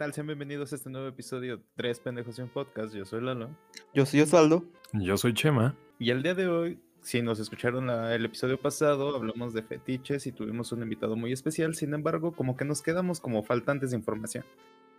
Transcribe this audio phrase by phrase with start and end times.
[0.00, 0.14] tal?
[0.14, 2.94] Sean bienvenidos a este nuevo episodio Tres Pendejos y un Podcast.
[2.94, 3.50] Yo soy Lalo.
[3.92, 4.64] Yo soy Osvaldo.
[4.94, 5.76] Yo soy Chema.
[5.98, 10.26] Y el día de hoy, si nos escucharon la- el episodio pasado, hablamos de fetiches
[10.26, 11.74] y tuvimos un invitado muy especial.
[11.74, 14.42] Sin embargo, como que nos quedamos como faltantes de información.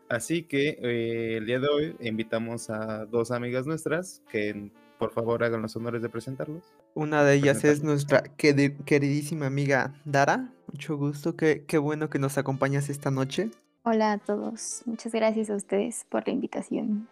[0.08, 5.44] Así que eh, el día de hoy invitamos a dos amigas nuestras que por favor
[5.44, 6.64] hagan los honores de presentarlos.
[6.94, 10.54] Una de ellas es nuestra queri- queridísima amiga Dara.
[10.72, 13.50] Mucho gusto, qué, qué bueno que nos acompañas esta noche.
[13.84, 17.08] Hola a todos, muchas gracias a ustedes por la invitación.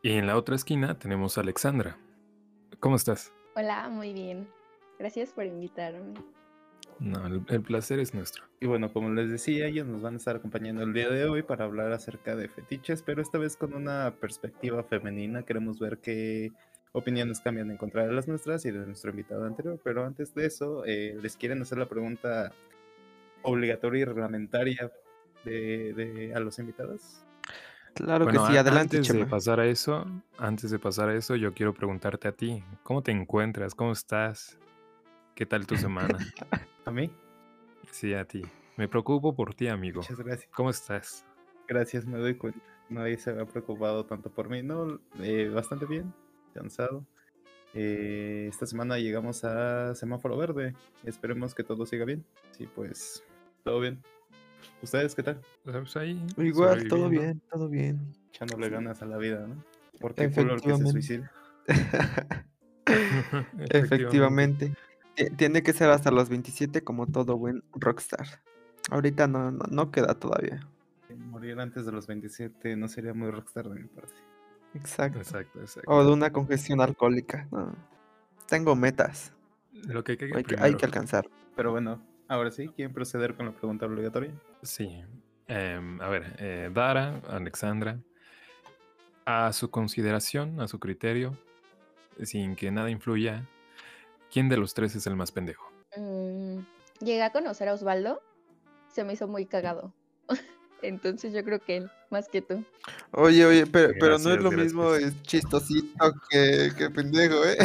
[0.00, 1.98] Y en la otra esquina tenemos a Alexandra.
[2.80, 3.30] ¿Cómo estás?
[3.56, 4.48] Hola, muy bien.
[4.98, 6.14] Gracias por invitarme.
[6.98, 8.44] No, el, el placer es nuestro.
[8.58, 11.42] Y bueno, como les decía, ellos nos van a estar acompañando el día de hoy
[11.42, 15.42] para hablar acerca de fetiches, pero esta vez con una perspectiva femenina.
[15.42, 16.52] Queremos ver qué
[16.92, 19.78] opiniones cambian en contra de las nuestras y de nuestro invitado anterior.
[19.84, 22.50] Pero antes de eso, eh, les quieren hacer la pregunta
[23.42, 24.90] obligatoria y reglamentaria
[25.44, 27.20] de, de- a los invitados.
[27.94, 30.04] Claro bueno, que sí, adelante, antes de pasar a eso,
[30.36, 33.74] antes de pasar a eso, yo quiero preguntarte a ti, ¿cómo te encuentras?
[33.74, 34.58] ¿Cómo estás?
[35.36, 36.18] ¿Qué tal tu semana?
[36.86, 37.10] A mí,
[37.90, 38.42] sí, a ti.
[38.76, 40.02] Me preocupo por ti, amigo.
[40.02, 40.50] muchas gracias.
[40.54, 41.24] ¿Cómo estás?
[41.66, 42.60] Gracias, me doy cuenta.
[42.90, 44.62] Nadie se había preocupado tanto por mí.
[44.62, 46.12] No, eh, bastante bien,
[46.52, 47.06] cansado.
[47.72, 50.74] Eh, esta semana llegamos a semáforo verde.
[51.04, 52.22] Esperemos que todo siga bien.
[52.50, 53.24] Sí, pues,
[53.64, 54.02] todo bien.
[54.82, 55.40] ¿Ustedes qué tal?
[55.64, 56.24] ¿Sabes ahí?
[56.36, 58.00] Igual, todo bien, todo bien.
[58.30, 59.62] Echándole ganas a la vida, ¿no?
[60.00, 60.90] Porque culo el que se Efectivamente.
[60.92, 61.32] suicida.
[63.70, 64.74] Efectivamente.
[65.14, 68.26] Ti- Tiene que ser hasta los 27 como todo buen rockstar.
[68.90, 70.60] Ahorita no, no, no queda todavía.
[71.16, 74.12] Morir antes de los 27 no sería muy rockstar de mi parte.
[74.74, 75.18] Exacto.
[75.18, 75.90] Exacto, exacto.
[75.90, 77.46] O de una congestión alcohólica.
[77.50, 77.74] no.
[78.48, 79.32] Tengo metas.
[79.72, 81.26] Lo que caiga Hay que, hay que alcanzar.
[81.56, 84.32] Pero bueno, ahora sí, ¿quieren proceder con la pregunta obligatoria?
[84.62, 85.02] Sí.
[85.46, 87.98] Em, a ver, eh, Dara, Alexandra,
[89.26, 91.36] a su consideración, a su criterio,
[92.22, 93.46] sin que nada influya,
[94.32, 95.70] ¿quién de los tres es el más pendejo?
[95.96, 96.60] Mm,
[97.00, 98.22] llegué a conocer a Osvaldo.
[98.88, 99.92] Se me hizo muy cagado.
[100.82, 102.64] Entonces yo creo que él, más que tú.
[103.12, 107.56] Oye, oye, pero, pero no es Gracias, lo mismo es chistosito que, que pendejo, ¿eh?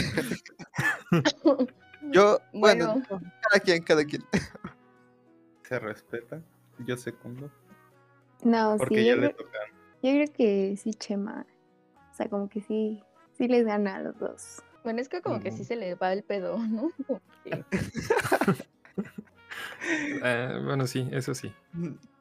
[2.12, 3.22] Yo, bueno, Bueno.
[3.50, 4.24] cada quien, cada quien.
[5.64, 6.42] Se respeta.
[6.80, 7.52] Yo segundo.
[8.44, 9.60] No, Porque sí, ya yo le creo, toca.
[10.02, 11.46] yo creo que sí, Chema.
[12.12, 13.04] O sea, como que sí,
[13.38, 14.64] sí les gana a los dos.
[14.84, 16.90] Bueno, es que como que sí se le va el pedo, ¿no?
[17.44, 17.64] Que-
[20.24, 21.54] Eh, bueno, sí, eso sí,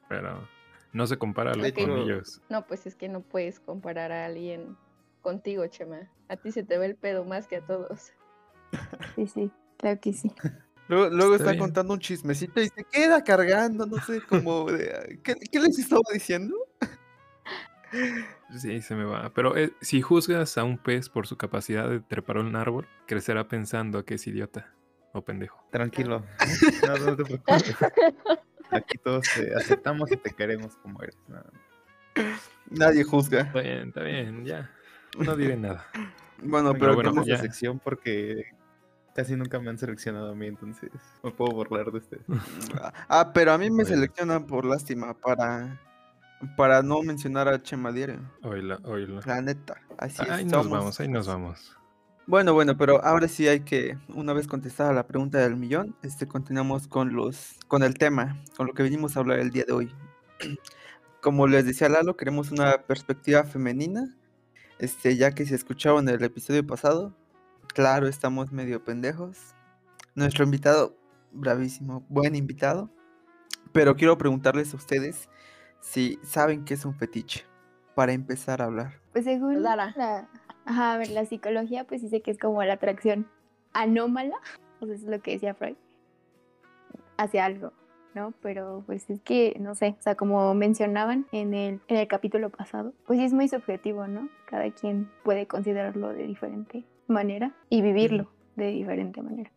[0.09, 0.47] pero
[0.93, 2.41] no se compara a los De hecho- colmillos.
[2.49, 4.77] No, pues es que no puedes comparar a alguien
[5.23, 6.09] contigo, Chema.
[6.29, 8.13] A ti se te ve el pedo más que a todos.
[9.17, 10.33] Sí, sí, claro que sí.
[10.89, 15.35] Luego, luego Está contando un chismecito y se queda cargando, no sé, como de, ¿qué,
[15.35, 16.57] qué les estaba diciendo?
[18.59, 19.31] Sí, se me va.
[19.35, 23.49] Pero eh, si juzgas a un pez por su capacidad de trepar un árbol, crecerá
[23.49, 24.73] pensando que es idiota
[25.13, 25.63] o pendejo.
[25.71, 26.25] Tranquilo.
[26.87, 27.75] No, no te preocupes.
[28.71, 31.17] Aquí todos te aceptamos y te queremos como eres.
[32.71, 33.41] Nadie juzga.
[33.43, 34.71] Está bien, está bien, ya.
[35.19, 35.87] No diré nada.
[36.43, 37.39] Bueno, Pero pero bueno, esta ya.
[37.39, 38.53] sección porque
[39.19, 40.91] casi nunca me han seleccionado a mí, entonces
[41.25, 42.23] me puedo burlar de ustedes.
[43.09, 45.77] Ah, pero a mí me seleccionan por lástima para,
[46.57, 48.21] para no mencionar a Chema Diario.
[48.45, 49.21] Oíla, oíla.
[49.27, 50.31] La neta, así es.
[50.31, 51.77] Ahí nos somos- vamos, ahí nos vamos.
[52.29, 56.29] Bueno, bueno, pero ahora sí hay que, una vez contestada la pregunta del millón, este,
[56.29, 59.73] continuamos con los, con el tema, con lo que venimos a hablar el día de
[59.73, 59.93] hoy.
[61.21, 64.15] Como les decía Lalo, queremos una perspectiva femenina,
[64.79, 67.17] este, ya que si escucharon el episodio pasado,
[67.79, 69.55] claro, estamos medio pendejos.
[70.17, 70.97] Nuestro invitado,
[71.31, 72.91] bravísimo, buen invitado,
[73.71, 75.29] pero quiero preguntarles a ustedes
[75.79, 77.47] si saben qué es un fetiche,
[77.95, 78.95] para empezar a hablar.
[79.13, 79.95] Pues según Dara.
[79.97, 80.29] la,
[80.65, 83.29] ajá, a ver, la psicología, pues dice que es como la atracción
[83.73, 84.35] anómala,
[84.81, 85.77] o sea, eso es lo que decía Freud,
[87.17, 87.73] hacia algo,
[88.13, 88.35] ¿no?
[88.43, 92.51] Pero pues es que, no sé, o sea, como mencionaban en el, en el capítulo
[92.51, 94.29] pasado, pues sí es muy subjetivo, ¿no?
[94.47, 99.53] Cada quien puede considerarlo de diferente manera y vivirlo de diferente manera.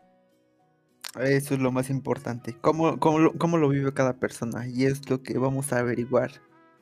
[1.20, 2.56] Eso es lo más importante.
[2.62, 4.66] ¿Cómo, cómo, lo, cómo lo vive cada persona?
[4.68, 6.32] Y es lo que vamos a averiguar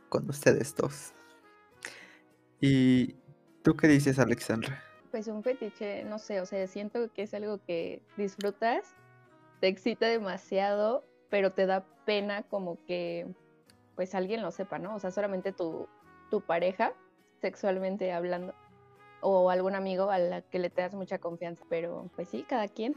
[0.09, 1.13] con ustedes dos.
[2.61, 3.15] ¿Y
[3.63, 4.83] tú qué dices, Alexandra?
[5.11, 8.93] Pues un fetiche, no sé, o sea, siento que es algo que disfrutas,
[9.59, 13.27] te excita demasiado, pero te da pena como que
[13.95, 14.95] pues alguien lo sepa, ¿no?
[14.95, 15.87] O sea, solamente tu,
[16.29, 16.93] tu pareja,
[17.41, 18.53] sexualmente hablando,
[19.21, 22.67] o algún amigo a la que le te das mucha confianza, pero pues sí, cada
[22.67, 22.95] quien.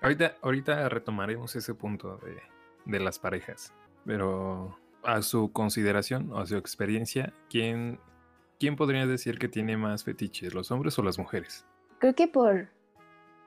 [0.00, 2.40] Ahorita, ahorita retomaremos ese punto de,
[2.84, 3.72] de las parejas.
[4.04, 8.00] Pero a su consideración o a su experiencia, ¿quién,
[8.58, 11.64] ¿quién podría decir que tiene más fetiches, los hombres o las mujeres?
[11.98, 12.68] Creo que por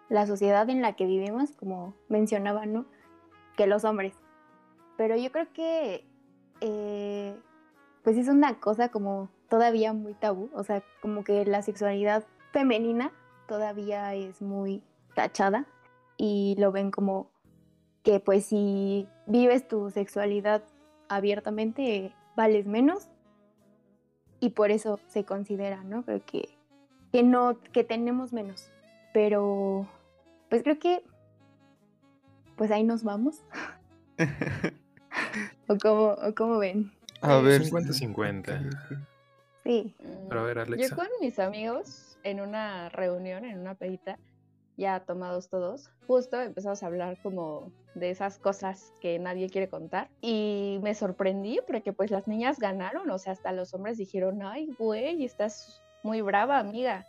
[0.09, 2.85] la sociedad en la que vivimos, como mencionaba, ¿no?
[3.57, 4.15] Que los hombres.
[4.97, 6.07] Pero yo creo que,
[6.61, 7.37] eh,
[8.03, 13.11] pues es una cosa como todavía muy tabú, o sea, como que la sexualidad femenina
[13.47, 14.81] todavía es muy
[15.13, 15.65] tachada
[16.17, 17.29] y lo ven como
[18.03, 20.63] que pues si vives tu sexualidad
[21.09, 23.07] abiertamente vales menos
[24.39, 26.03] y por eso se considera, ¿no?
[26.03, 26.49] Creo que,
[27.11, 28.71] que no, que tenemos menos,
[29.13, 29.87] pero
[30.49, 31.03] pues creo que
[32.55, 33.43] pues ahí nos vamos.
[35.67, 36.91] ¿O cómo, o cómo ven?
[37.21, 37.63] A ver.
[37.63, 39.07] 50-50.
[39.65, 39.95] Sí.
[40.29, 44.19] Pero a ver, Yo con mis amigos en una reunión, en una pedita,
[44.77, 50.09] ya tomados todos, justo empezamos a hablar como de esas cosas que nadie quiere contar
[50.21, 54.69] y me sorprendí porque pues las niñas ganaron, o sea, hasta los hombres dijeron, ay,
[54.77, 57.05] güey, estás muy brava, amiga.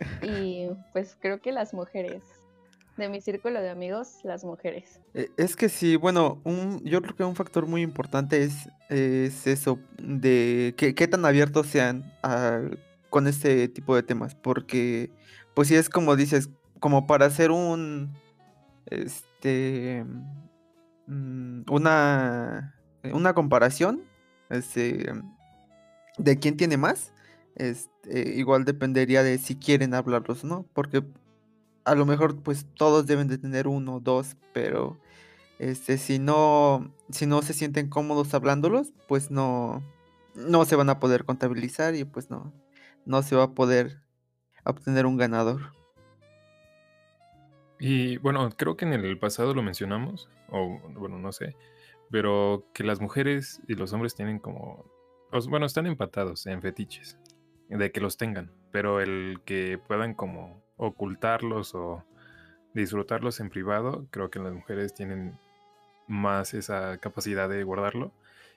[0.22, 2.22] Y pues creo que las mujeres,
[3.00, 5.00] de mi círculo de amigos, las mujeres.
[5.14, 9.46] Eh, Es que sí, bueno, un, yo creo que un factor muy importante es, es
[9.46, 12.12] eso, de que, qué tan abiertos sean
[13.08, 15.10] con este tipo de temas, porque
[15.54, 18.12] pues sí es como dices, como para hacer un,
[18.86, 20.04] este,
[21.06, 22.74] mm, una,
[23.12, 24.02] una comparación,
[24.48, 25.12] este,
[26.18, 27.12] de quién tiene más,
[27.56, 30.66] este, igual dependería de si quieren hablarlos, ¿no?
[30.72, 31.02] Porque
[31.84, 34.98] a lo mejor pues todos deben de tener uno, dos, pero
[35.58, 39.82] este, si no, si no se sienten cómodos hablándolos, pues no,
[40.34, 42.52] no se van a poder contabilizar y pues no,
[43.04, 44.00] no se va a poder
[44.64, 45.72] obtener un ganador.
[47.78, 51.56] Y bueno, creo que en el pasado lo mencionamos, o bueno, no sé,
[52.10, 54.84] pero que las mujeres y los hombres tienen como,
[55.48, 57.18] bueno, están empatados en fetiches,
[57.68, 62.04] de que los tengan, pero el que puedan como ocultarlos o
[62.74, 65.38] disfrutarlos en privado, creo que las mujeres tienen
[66.06, 68.12] más esa capacidad de guardarlo.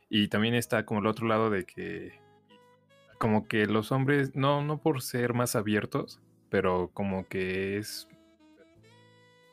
[0.09, 2.19] Y también está como el otro lado de que
[3.17, 8.07] como que los hombres, no, no por ser más abiertos, pero como que es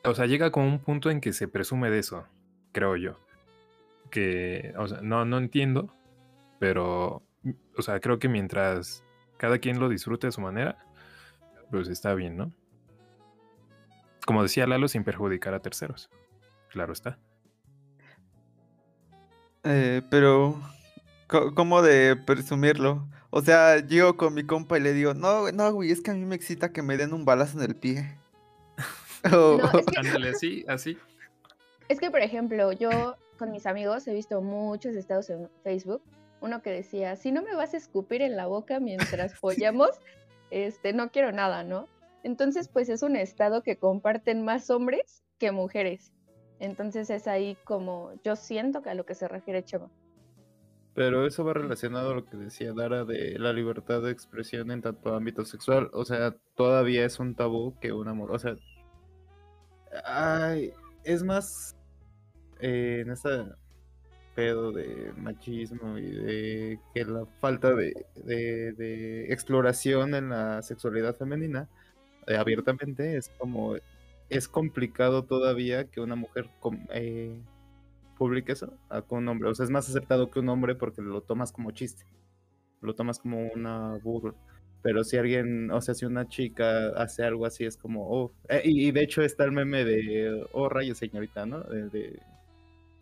[0.03, 2.25] o sea, llega como un punto en que se presume de eso,
[2.71, 3.19] creo yo.
[4.09, 5.93] Que, o sea, no, no entiendo,
[6.59, 7.23] pero,
[7.77, 9.03] o sea, creo que mientras
[9.37, 10.77] cada quien lo disfrute de su manera,
[11.69, 12.51] pues está bien, ¿no?
[14.31, 16.09] Como decía Lalo, sin perjudicar a terceros.
[16.69, 17.17] Claro está.
[19.63, 20.59] Eh, pero,
[21.55, 23.07] ¿cómo de presumirlo?
[23.29, 26.11] O sea, llego con mi compa y le digo, no, güey, no, güey, es que
[26.11, 28.17] a mí me excita que me den un balazo en el pie.
[29.31, 30.97] O- No, es que- Ándale, así, así.
[31.89, 36.01] Es que, por ejemplo, yo con mis amigos he visto muchos estados en Facebook.
[36.41, 39.91] Uno que decía, si no me vas a escupir en la boca mientras follamos,
[40.49, 41.87] este, no quiero nada, ¿no?
[42.23, 46.11] Entonces, pues es un estado que comparten más hombres que mujeres.
[46.59, 49.89] Entonces es ahí como yo siento que a lo que se refiere Chema.
[50.93, 54.81] Pero eso va relacionado a lo que decía Dara de la libertad de expresión en
[54.81, 55.89] tanto ámbito sexual.
[55.93, 58.31] O sea, todavía es un tabú que un amor.
[58.31, 58.55] O sea,
[61.03, 61.75] es más
[62.59, 63.45] eh, en ese
[64.35, 71.15] pedo de machismo y de que la falta de, de- de exploración en la sexualidad
[71.17, 71.67] femenina
[72.27, 73.75] eh, abiertamente es como
[74.29, 77.37] es complicado todavía que una mujer com- eh,
[78.17, 79.49] publique eso a que un hombre.
[79.49, 82.05] O sea, es más aceptado que un hombre porque lo tomas como chiste.
[82.81, 84.33] Lo tomas como una burla.
[84.81, 88.33] Pero si alguien, o sea, si una chica hace algo así, es como, oh.
[88.49, 91.63] eh, y, y de hecho está el meme de, oh, rayos, señorita, ¿no?
[91.71, 92.19] El de,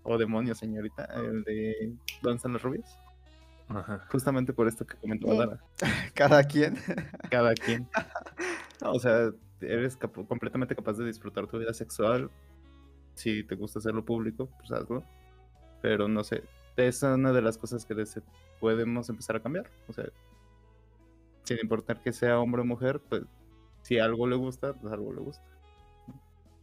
[0.03, 1.05] oh, demonios, señorita.
[1.15, 2.97] El de, ¿dónde están las rubias?
[3.69, 4.05] Ajá.
[4.09, 5.27] Justamente por esto que comentó
[6.15, 6.75] cada quien.
[7.29, 7.87] Cada quien.
[8.81, 9.31] O sea,
[9.61, 12.29] eres completamente capaz de disfrutar tu vida sexual.
[13.13, 15.03] Si te gusta hacerlo público, pues hazlo.
[15.81, 16.43] Pero no sé,
[16.77, 17.95] es una de las cosas que
[18.59, 19.69] podemos empezar a cambiar.
[19.87, 20.05] O sea,
[21.43, 23.23] sin importar que sea hombre o mujer, pues
[23.81, 25.43] si algo le gusta, pues algo le gusta.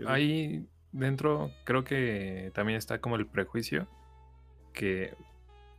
[0.06, 3.88] Ahí dentro creo que también está como el prejuicio
[4.72, 5.14] que,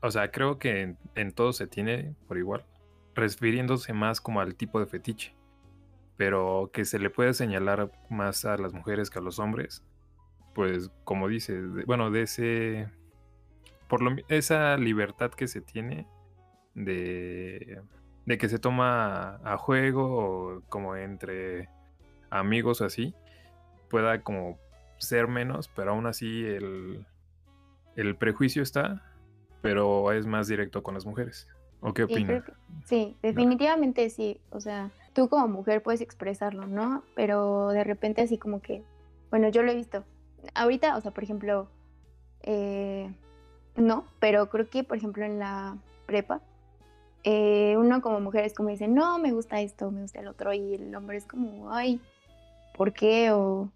[0.01, 2.65] o sea, creo que en todo se tiene por igual,
[3.13, 5.36] refiriéndose más como al tipo de fetiche,
[6.18, 9.84] pero que se le puede señalar más a las mujeres que a los hombres,
[10.54, 12.90] pues como dice, de- bueno, de ese,
[13.88, 16.08] por lo, esa libertad que se tiene
[16.74, 17.82] de,
[18.26, 21.70] de que se toma a juego o como entre
[22.30, 23.14] amigos o así,
[23.90, 24.58] pueda como
[24.98, 27.06] ser menos, pero aún así el,
[27.96, 29.04] el prejuicio está,
[29.62, 31.48] pero es más directo con las mujeres.
[31.80, 32.28] ¿O qué Sí, opina?
[32.28, 32.54] creo que-
[32.86, 34.42] sí, definitivamente sí.
[34.50, 37.02] O sea, tú como mujer puedes expresarlo, ¿no?
[37.16, 38.84] Pero de repente así como que,
[39.32, 40.04] bueno, yo lo he visto.
[40.54, 41.68] Ahorita, o sea, por ejemplo,
[42.44, 43.12] eh,
[43.76, 46.40] no, pero creo que, por ejemplo, en la prepa,
[47.24, 50.54] eh, uno como mujer es como dice, no, me gusta esto, me gusta el otro,
[50.54, 52.00] y el hombre es como, ay,
[52.78, 53.32] ¿por qué?
[53.32, 53.72] O,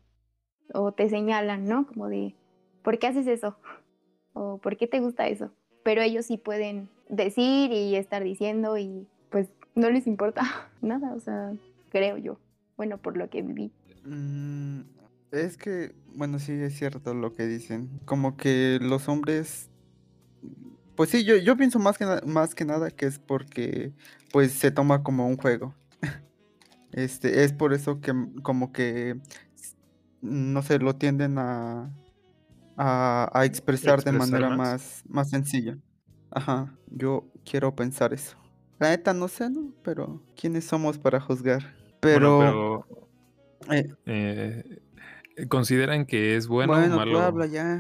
[0.75, 1.87] o te señalan, ¿no?
[1.87, 2.35] Como de,
[2.83, 3.55] ¿por qué haces eso?
[4.33, 5.49] O ¿por qué te gusta eso?
[5.81, 10.41] Pero ellos sí pueden decir y estar diciendo y pues no les importa
[10.81, 11.53] nada, o sea,
[11.89, 12.37] creo yo.
[12.77, 13.71] Bueno, por lo que viví.
[14.05, 14.81] Mm,
[15.31, 17.89] es que, bueno, sí es cierto lo que dicen.
[18.05, 19.69] Como que los hombres,
[20.95, 23.93] pues sí, yo, yo pienso más que, más que nada que es porque
[24.31, 25.75] pues se toma como un juego.
[26.93, 28.13] Este, es por eso que
[28.43, 29.17] como que,
[30.21, 31.89] no sé, lo tienden a,
[32.75, 34.57] a, a expresar de manera más.
[34.57, 35.77] más, más sencilla.
[36.31, 38.40] Ajá, yo quiero pensar eso.
[38.81, 39.71] La neta no sé, ¿no?
[39.83, 41.61] Pero ¿quiénes somos para juzgar?
[41.99, 42.35] Pero...
[42.37, 42.85] Bueno,
[43.67, 43.93] pero eh,
[45.37, 47.19] eh, ¿consideran que es bueno, Bueno, o tú malo?
[47.19, 47.79] habla ya.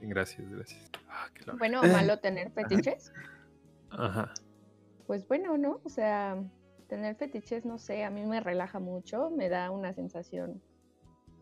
[0.00, 0.88] Gracias, gracias.
[1.08, 1.26] Ah,
[1.58, 1.92] Bueno o Eh.
[1.92, 3.12] malo tener fetiches.
[3.90, 4.32] Ajá.
[5.08, 5.80] Pues bueno, ¿no?
[5.82, 6.40] O sea,
[6.86, 10.62] tener fetiches, no sé, a mí me relaja mucho, me da una sensación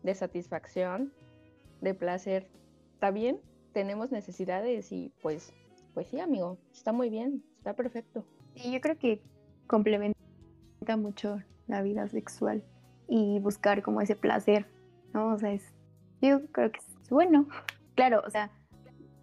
[0.01, 1.13] de satisfacción,
[1.81, 2.49] de placer.
[2.95, 3.39] ¿Está bien?
[3.73, 5.53] Tenemos necesidades y pues,
[5.93, 8.25] pues sí, amigo, está muy bien, está perfecto.
[8.55, 9.21] Y yo creo que
[9.67, 10.17] complementa
[10.97, 12.63] mucho la vida sexual
[13.07, 14.65] y buscar como ese placer,
[15.13, 15.33] ¿no?
[15.33, 15.73] O sea, es,
[16.21, 17.47] yo creo que es bueno.
[17.95, 18.51] Claro, o sea,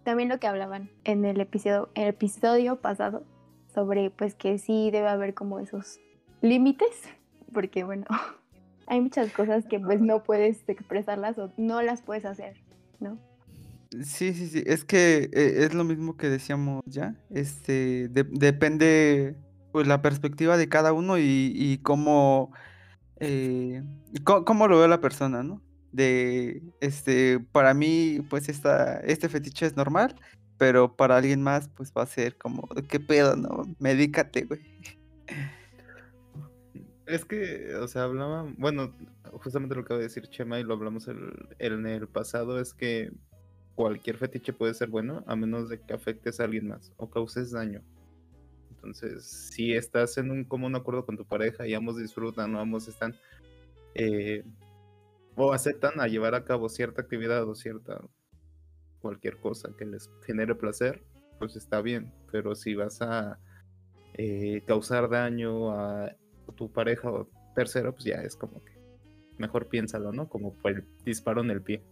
[0.03, 3.23] también lo que hablaban en el episodio, el episodio pasado
[3.71, 5.99] sobre pues que sí debe haber como esos
[6.41, 7.03] límites,
[7.53, 8.05] porque bueno,
[8.87, 12.57] hay muchas cosas que pues no puedes expresarlas o no las puedes hacer,
[12.99, 13.19] ¿no?
[14.01, 14.63] Sí, sí, sí.
[14.65, 17.15] Es que eh, es lo mismo que decíamos ya.
[17.29, 19.35] Este, de- depende,
[19.71, 22.51] pues, la perspectiva de cada uno y, cómo,
[23.19, 23.83] eh,
[24.23, 25.61] có- cómo lo ve la persona, ¿no?
[25.91, 30.15] De, este, para mí, pues, esta, este fetiche es normal,
[30.57, 33.75] pero para alguien más, pues, va a ser como, ¿qué pedo, no?
[33.79, 34.61] Medícate, güey.
[37.05, 38.95] Es que, o sea, hablaba, bueno,
[39.33, 41.07] justamente lo que acaba de decir Chema y lo hablamos
[41.59, 43.11] en el pasado, es que
[43.75, 47.51] cualquier fetiche puede ser bueno a menos de que afectes a alguien más o causes
[47.51, 47.81] daño.
[48.71, 52.87] Entonces, si estás en un común acuerdo con tu pareja y ambos disfrutan o ambos
[52.87, 53.15] están
[53.95, 54.43] eh,
[55.35, 58.01] o aceptan a llevar a cabo cierta actividad o cierta
[59.01, 61.03] cualquier cosa que les genere placer,
[61.39, 62.11] pues está bien.
[62.31, 63.39] Pero si vas a
[64.15, 66.15] eh, causar daño a
[66.55, 68.73] tu pareja o tercero, pues ya es como que
[69.37, 70.29] mejor piénsalo, ¿no?
[70.29, 71.83] Como el disparo en el pie.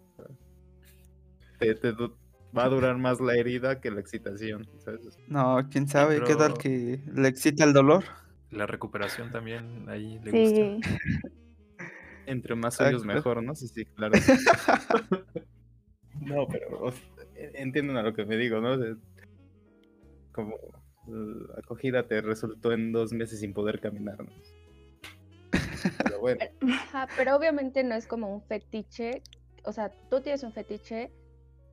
[1.61, 2.17] Te, te du-
[2.57, 5.15] va a durar más la herida que la excitación, ¿sabes?
[5.27, 8.03] No, quién sabe, ¿qué tal pero- que le excita el dolor?
[8.49, 10.65] La recuperación también ahí le Sí, gusta.
[12.25, 13.53] Entre más hoyos mejor, ¿no?
[13.53, 14.13] Sí, sí, claro.
[16.19, 17.03] no, pero o sea,
[17.35, 18.75] entienden a lo que me digo, ¿no?
[18.77, 18.95] De-
[20.31, 20.55] como
[21.05, 24.31] la acogida te resultó en dos meses sin poder caminar, ¿no?
[26.03, 26.41] Pero bueno,
[26.73, 29.21] Ajá, pero obviamente no es como un fetiche,
[29.63, 31.11] o sea, tú tienes un fetiche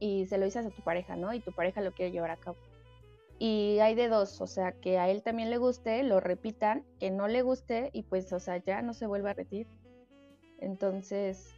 [0.00, 1.32] y se lo dices a tu pareja, ¿no?
[1.34, 2.56] Y tu pareja lo quiere llevar a cabo.
[3.38, 7.10] Y hay de dos, o sea, que a él también le guste, lo repitan, que
[7.10, 9.68] no le guste y pues, o sea, ya no se vuelva a repetir.
[10.60, 11.54] Entonces,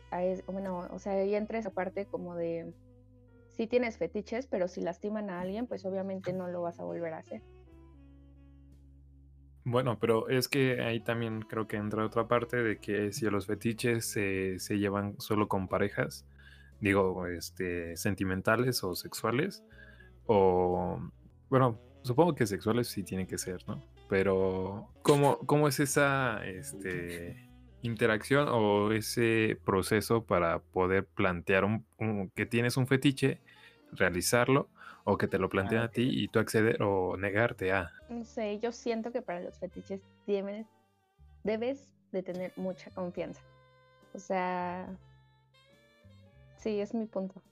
[0.46, 2.74] bueno, o sea, ahí entra esa parte como de,
[3.48, 7.14] sí tienes fetiches, pero si lastiman a alguien, pues obviamente no lo vas a volver
[7.14, 7.40] a hacer.
[9.64, 13.46] Bueno, pero es que ahí también creo que entra otra parte de que si los
[13.46, 16.26] fetiches se llevan solo con parejas,
[16.80, 19.62] digo, este, sentimentales o sexuales,
[20.26, 21.00] o,
[21.48, 23.82] bueno, supongo que sexuales sí tienen que ser, ¿no?
[24.08, 27.48] Pero, ¿cómo, cómo es esa este,
[27.82, 33.40] interacción o ese proceso para poder plantear un, un- que tienes un fetiche,
[33.92, 34.68] realizarlo,
[35.04, 37.90] o que te lo planteen Ah, a ti y tú acceder o negarte a?
[38.08, 40.66] No sé, yo siento que para los fetiches debes,
[41.44, 43.40] debes de tener mucha confianza.
[44.12, 44.88] O sea,
[46.60, 47.42] sí, es mi punto.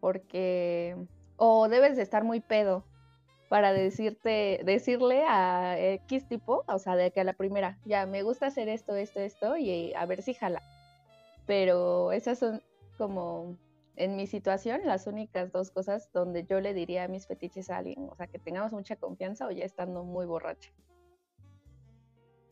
[0.00, 0.96] Porque,
[1.36, 2.84] o debes de estar muy pedo
[3.48, 8.22] para decirte, decirle a X tipo, o sea, de que a la primera, ya, me
[8.22, 10.62] gusta hacer esto, esto, esto, y a ver si jala.
[11.46, 12.62] Pero esas son
[12.98, 13.56] como,
[13.96, 18.08] en mi situación, las únicas dos cosas donde yo le diría mis fetiches a alguien,
[18.10, 20.70] o sea, que tengamos mucha confianza o ya estando muy borracha.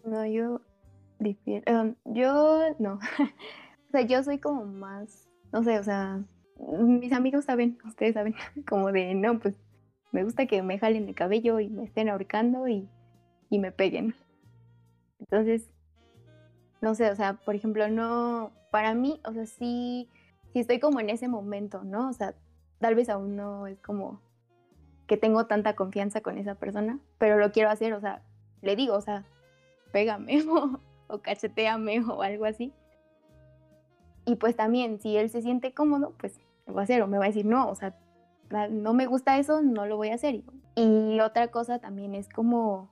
[0.04, 0.60] No, yo
[1.18, 1.64] difiero.
[1.66, 2.98] em, yo no.
[3.94, 6.20] o sea, yo soy como más, no sé, o sea,
[6.80, 8.34] mis amigos saben, ustedes saben,
[8.68, 9.54] como de, no, pues
[10.10, 12.88] me gusta que me jalen el cabello y me estén ahorcando y,
[13.50, 14.16] y me peguen.
[15.20, 15.70] Entonces,
[16.80, 20.08] no sé, o sea, por ejemplo, no, para mí, o sea, sí,
[20.52, 22.08] sí estoy como en ese momento, ¿no?
[22.08, 22.34] O sea,
[22.80, 24.20] tal vez aún no es como
[25.06, 28.22] que tengo tanta confianza con esa persona, pero lo quiero hacer, o sea,
[28.60, 29.24] le digo, o sea,
[29.92, 32.74] pégame o, o cacheteame o algo así.
[34.24, 37.18] Y pues también, si él se siente cómodo, pues lo va a hacer o me
[37.18, 37.94] va a decir, no, o sea,
[38.70, 40.42] no me gusta eso, no lo voy a hacer.
[40.74, 42.90] Y otra cosa también es como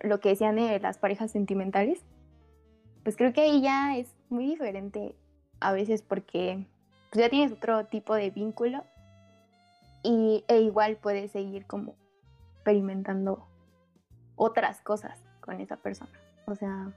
[0.00, 2.02] lo que decían de las parejas sentimentales.
[3.02, 5.14] Pues creo que ahí ya es muy diferente
[5.60, 6.66] a veces porque
[7.10, 8.84] pues ya tienes otro tipo de vínculo
[10.02, 11.94] y, e igual puedes seguir como
[12.54, 13.46] experimentando
[14.36, 16.10] otras cosas con esa persona.
[16.46, 16.92] O sea,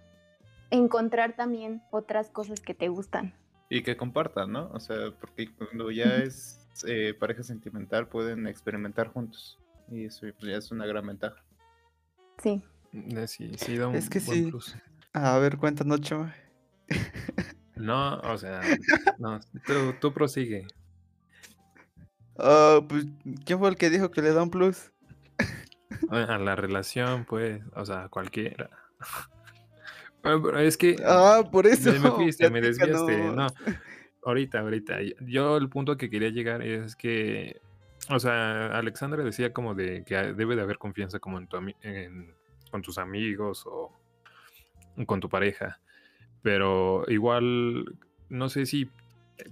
[0.72, 3.34] encontrar también otras cosas que te gustan.
[3.70, 4.70] Y que compartan, ¿no?
[4.72, 9.60] O sea, porque cuando ya es eh, pareja sentimental pueden experimentar juntos.
[9.90, 11.44] Y eso ya es una gran ventaja.
[12.42, 12.64] Sí.
[12.94, 14.50] Eh, Sí, sí, da un Es que buen sí.
[14.52, 14.76] plus.
[15.14, 16.34] A ver, cuéntanos, Chema.
[17.76, 18.62] No, o sea,
[19.20, 20.66] no, tú, tú prosigue.
[22.38, 23.06] Ah, pues,
[23.46, 24.92] ¿quién fue el que dijo que le da un plus?
[26.10, 28.70] A la relación, pues, o sea, cualquiera.
[30.60, 31.92] Es que Ah, por eso.
[31.92, 33.32] me, me fuiste, me desviaste.
[33.32, 33.48] No,
[34.24, 34.98] ahorita, ahorita.
[35.22, 37.60] Yo el punto que quería llegar es que,
[38.10, 42.34] o sea, Alexandra decía como de que debe de haber confianza como en tu en-
[42.72, 43.92] con tus amigos o
[45.06, 45.80] con tu pareja.
[46.42, 47.98] Pero igual,
[48.30, 48.90] no sé si
[49.38, 49.50] eh,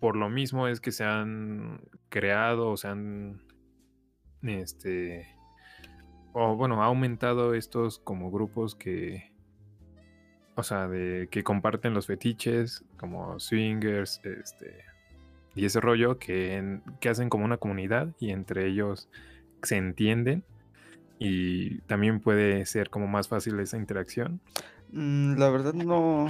[0.00, 3.42] por lo mismo es que se han creado o se han,
[4.42, 5.26] este,
[6.32, 9.31] o bueno, ha aumentado estos como grupos que,
[10.54, 14.84] o sea, de que comparten los fetiches, como swingers, este,
[15.54, 19.08] y ese rollo que, en- que hacen como una comunidad y entre ellos
[19.62, 20.44] se entienden
[21.18, 24.40] y también puede ser como más fácil esa interacción.
[24.90, 26.28] Mm, la verdad no,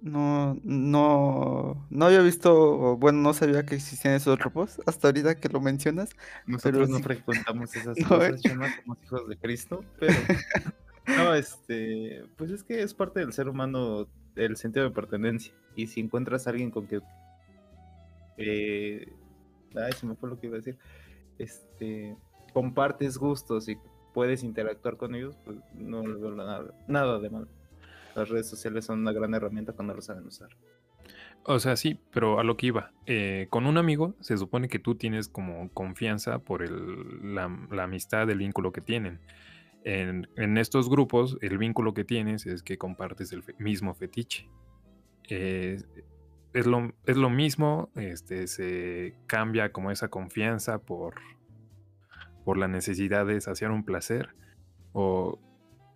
[0.00, 5.34] no, no, no había visto, o bueno, no sabía que existían esos grupos hasta ahorita
[5.36, 6.10] que lo mencionas.
[6.46, 7.02] Nosotros no sí.
[7.02, 8.48] frecuentamos esas No, cosas, eh.
[8.48, 8.70] Somos
[9.04, 10.14] hijos de Cristo, pero
[11.06, 15.52] no, este, pues es que es parte del ser humano el sentido de pertenencia.
[15.74, 17.00] Y si encuentras a alguien con que
[18.38, 19.06] eh,
[19.74, 20.78] ay, se me fue lo que iba a decir.
[21.38, 22.16] Este
[22.52, 23.76] compartes gustos y
[24.14, 27.48] puedes interactuar con ellos, pues no le veo nada, nada de mal.
[28.14, 30.48] Las redes sociales son una gran herramienta cuando lo saben usar.
[31.44, 32.92] O sea, sí, pero a lo que iba.
[33.04, 37.84] eh, con un amigo se supone que tú tienes como confianza por el- la, la
[37.84, 39.20] amistad, el vínculo que tienen.
[39.88, 44.50] En, en estos grupos, el vínculo que tienes es que compartes el fe- mismo fetiche.
[45.28, 45.80] Eh,
[46.52, 51.14] es, lo, es lo mismo, este, se cambia como esa confianza por,
[52.44, 54.34] por la necesidad de saciar un placer.
[54.92, 55.38] O,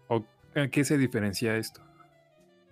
[0.07, 0.24] o
[0.55, 1.83] ¿a qué se diferencia esto?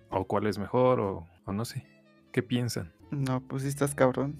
[0.09, 1.01] ¿O cuál es mejor?
[1.01, 1.85] O, o no sé.
[2.31, 2.93] ¿Qué piensan?
[3.11, 4.37] No, pues sí estás cabrón.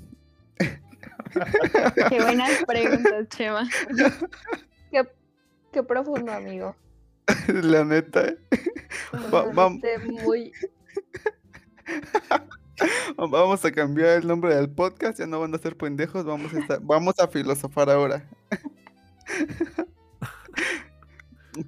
[2.08, 3.68] Qué buenas preguntas, Chema.
[5.72, 6.76] Qué, profundo, amigo.
[7.48, 8.38] La neta, ¿eh?
[9.14, 10.52] Me Va- vam- pusiste muy...
[13.18, 16.60] Vamos a cambiar el nombre del podcast, ya no van a ser pendejos, vamos a,
[16.60, 18.26] estar- vamos a filosofar ahora.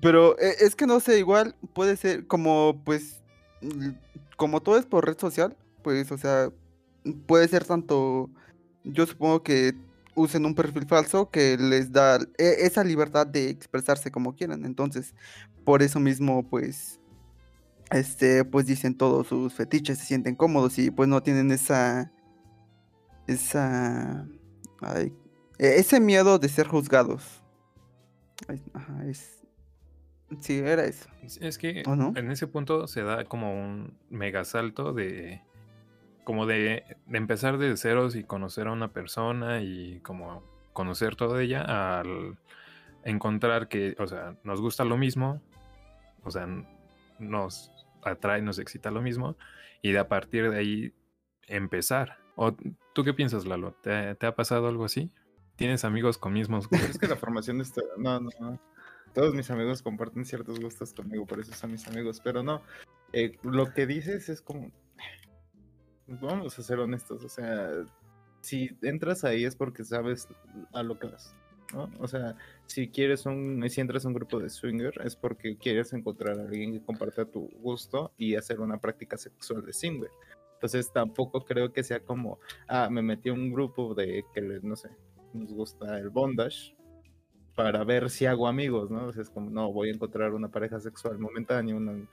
[0.02, 3.22] Pero eh, es que no sé, igual puede ser como pues
[3.62, 3.94] l-
[4.38, 6.50] como todo es por red social, pues o sea,
[7.28, 8.30] puede ser tanto
[8.86, 9.74] yo supongo que
[10.16, 14.66] usen un perfil falso que les da e- esa libertad de expresarse como quieran.
[14.66, 15.14] Entonces,
[15.64, 17.00] por eso mismo pues
[17.92, 22.12] este, pues dicen todos sus fetiches, se sienten cómodos y pues no tienen esa,
[23.28, 24.28] esa,
[24.82, 25.14] ay,
[25.58, 27.44] e- ese miedo de ser juzgados.
[28.74, 29.46] Ajá, es,
[30.40, 31.08] sí, era eso.
[31.40, 32.14] Es- que ¿O no?
[32.16, 35.42] en ese punto se da como un mega salto de
[36.24, 41.46] como de, empezar de ceros y conocer a una persona y como conocer todo de
[41.46, 42.38] ella al
[43.04, 45.42] encontrar que, o sea, nos gusta lo mismo,
[46.24, 46.48] o sea,
[47.20, 47.72] nos
[48.04, 49.36] atrae, nos excita lo mismo
[49.82, 50.94] y de a partir de ahí
[51.48, 52.18] empezar.
[52.36, 52.56] ¿O
[52.94, 53.74] tú qué piensas, Lalo?
[53.82, 55.12] ¿Te, te ha pasado algo así?
[55.56, 56.90] ¿Tienes amigos con mismos gustos?
[56.92, 57.82] es que la formación de este...
[57.98, 58.60] No, no.
[59.14, 62.22] Todos mis amigos comparten ciertos gustos conmigo, por eso son mis amigos.
[62.24, 62.62] Pero no,
[63.14, 64.72] eh, lo que dices es como...
[66.20, 67.72] Vamos a ser honestos, o sea,
[68.42, 70.28] si entras ahí es porque sabes
[70.74, 71.34] a lo que vas,
[71.74, 71.90] ¿no?
[72.00, 73.64] O sea, si quieres un...
[73.70, 77.26] Si entras a un grupo de swinger es porque quieres encontrar a alguien que comparta
[77.26, 80.10] tu gusto y hacer una práctica sexual de swinger.
[80.56, 84.76] Entonces tampoco creo que sea como, ah, me metí a un grupo de que, no
[84.76, 84.90] sé,
[85.34, 86.76] nos gusta el bondage
[87.56, 89.10] para ver si hago amigos, ¿no?
[89.10, 92.08] Es como, no, voy a encontrar una pareja sexual momentánea, una,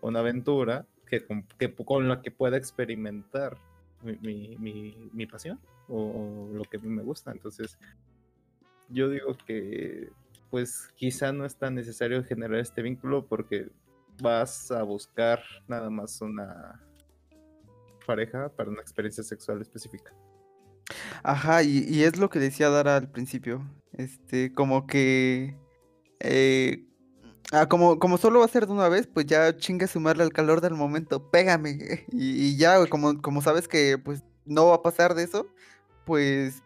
[0.00, 3.56] una aventura que, con- la que pueda experimentar
[4.02, 7.32] mi, mi- mi- pasión o, o lo que a mí me gusta.
[7.32, 7.78] Entonces,
[8.88, 10.10] yo digo que,
[10.50, 13.70] pues, quizá no es tan necesario generar este vínculo porque
[14.20, 16.80] vas a buscar nada más una
[18.06, 20.12] pareja para una experiencia sexual específica.
[21.22, 23.62] Ajá, y, y es lo que decía Dara al principio.
[23.92, 25.56] Este, como que.
[26.20, 26.84] eh,
[27.52, 30.32] ah, como, como solo va a ser de una vez, pues ya chinga sumarle al
[30.32, 32.06] calor del momento, pégame.
[32.12, 35.46] Y, ya, como, como sabes que pues no va a pasar de eso,
[36.04, 36.62] pues.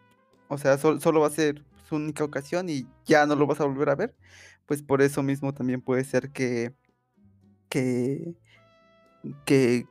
[0.49, 3.59] O sea, sol- solo va a ser su única ocasión y ya no lo vas
[3.61, 4.15] a volver a ver.
[4.65, 6.73] Pues por eso mismo también puede ser que.
[7.69, 8.35] Que.
[9.45, 9.87] Que.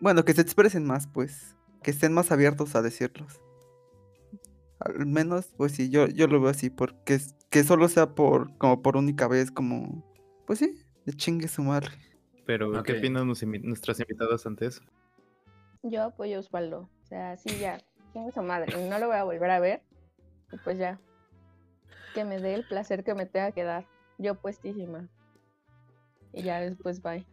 [0.00, 1.56] Bueno, que se expresen más, pues.
[1.82, 3.40] Que estén más abiertos a decirlos.
[4.78, 7.18] Al menos, pues sí, yo, yo lo veo así, porque
[7.50, 10.04] que solo sea por, como por única vez, como,
[10.46, 11.90] pues sí, de chingue su madre.
[12.46, 12.98] Pero, ¿qué Ok.
[12.98, 14.82] opinan nuestras invitadas ante eso?
[15.82, 16.88] Yo apoyo a Osvaldo.
[17.02, 17.78] O sea, sí, ya.
[18.12, 18.72] Tiene su madre.
[18.80, 19.82] y No lo voy a volver a ver.
[20.52, 21.00] y pues ya.
[22.14, 23.84] Que me dé el placer que me tenga que dar.
[24.18, 25.08] Yo puestísima.
[26.32, 27.26] Y ya después bye.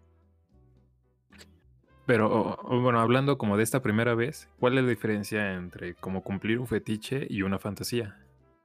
[2.06, 6.60] Pero bueno, hablando como de esta primera vez, ¿cuál es la diferencia entre como cumplir
[6.60, 8.20] un fetiche y una fantasía?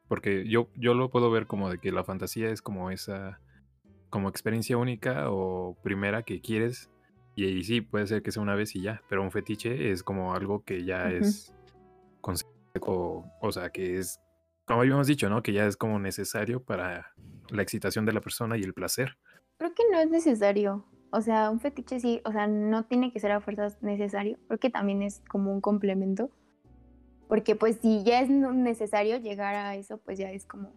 [0.08, 3.40] Porque yo, yo lo puedo ver como de que la fantasía es como esa,
[4.10, 6.90] como experiencia única o primera que quieres.
[7.34, 10.02] Y, ahí sí, puede ser que sea una vez y ya, pero un fetiche es
[10.02, 11.16] como algo que ya Ujú.
[11.24, 11.54] es
[12.20, 14.20] consejo, o sea, que es,
[14.66, 15.42] como habíamos dicho, ¿no?
[15.42, 17.12] Que ya es como necesario para
[17.50, 19.16] la excitación de la persona y el placer.
[19.58, 20.84] Creo que no es necesario.
[21.10, 24.38] O sea, un fetiche sí, o sea, no tiene que ser a fuerzas necesario.
[24.48, 26.30] Creo que también es como un complemento.
[27.28, 30.72] Porque pues si ya es necesario llegar a eso, pues ya es como,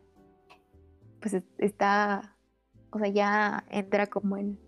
[1.19, 2.37] pues es- está,
[2.91, 4.59] o sea, ya entra como en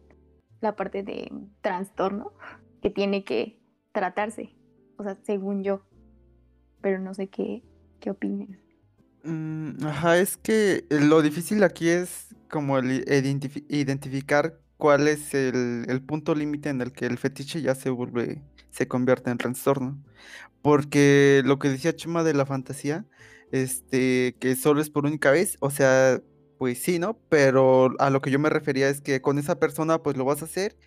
[0.61, 1.31] la parte de
[1.61, 2.33] trastorno
[2.81, 3.59] que tiene que
[3.91, 4.55] tratarse.
[4.97, 5.83] O sea, según yo.
[6.81, 7.63] Pero no sé qué,
[7.99, 8.59] qué opinen.
[9.23, 13.03] Mm, ajá, es que lo difícil aquí es como el
[13.69, 18.41] identificar cuál es el, el punto límite en el que el fetiche ya se vuelve,
[18.69, 20.03] se convierte en trastorno.
[20.61, 23.05] Porque lo que decía Chema de la fantasía,
[23.51, 26.21] este, que solo es por única vez, o sea,
[26.63, 27.19] pues sí, ¿no?
[27.27, 30.41] Pero a lo que yo me refería es que con esa persona pues lo vas
[30.41, 30.77] a hacer,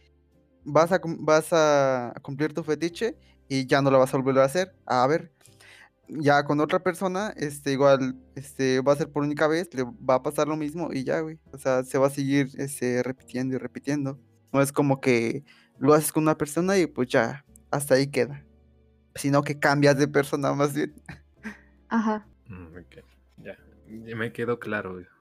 [0.65, 4.47] vas a, vas a cumplir tu fetiche y ya no lo vas a volver a
[4.47, 4.75] hacer.
[4.87, 5.31] A ver,
[6.09, 10.15] ya con otra persona, este, igual, este, va a ser por única vez, le va
[10.15, 11.39] a pasar lo mismo y ya, güey.
[11.53, 14.19] O sea, se va a seguir, este, repitiendo y repitiendo.
[14.55, 15.45] No es como que
[15.79, 18.47] lo haces con una persona y pues ya, hasta ahí queda.
[19.15, 20.95] Sino que cambias de persona más bien.
[21.91, 22.27] Ajá.
[22.47, 24.95] Mm, ya me quedó claro.
[24.95, 25.16] güey.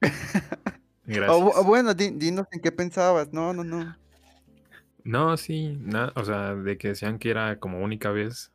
[1.06, 1.30] Gracias.
[1.56, 3.32] o bueno, di- dinos en qué pensabas.
[3.32, 3.96] No, no, no.
[5.04, 5.78] No, sí,
[6.16, 8.52] o sea, de que decían que era como única vez,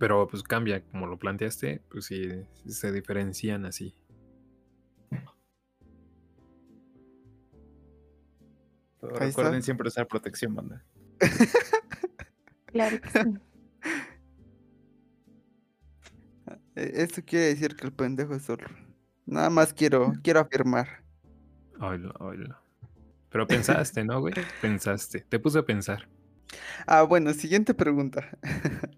[0.00, 2.28] pero pues cambia, como lo planteaste, pues sí,
[2.66, 3.94] se diferencian así.
[9.00, 9.64] Pero recuerden está.
[9.66, 10.84] siempre usar protección, banda.
[12.66, 13.18] Claro que sí.
[16.76, 18.66] E- Eso quiere decir que el pendejo es solo.
[19.30, 21.04] Nada más quiero, quiero afirmar.
[21.80, 22.56] Oilo, oilo.
[23.30, 24.34] Pero pensaste, ¿no, güey?
[24.60, 26.08] Pensaste, te puse a pensar.
[26.86, 28.28] Ah, bueno, siguiente pregunta.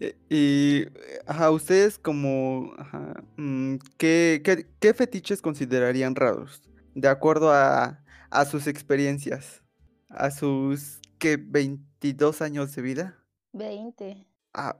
[0.00, 0.84] Eh, Y,
[1.26, 6.62] ajá, ustedes como, ajá, mm, ¿qué, qué, qué fetiches considerarían raros?
[6.94, 9.64] De acuerdo a, a sus experiencias,
[10.10, 11.36] a sus, ¿qué?
[11.36, 13.18] 22 años de vida.
[13.54, 14.26] 20.
[14.54, 14.76] Ah,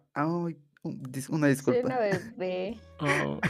[0.85, 1.87] dis- una Soy disculpa.
[1.87, 1.99] una
[2.37, 2.79] bebé.
[3.01, 3.41] Oh,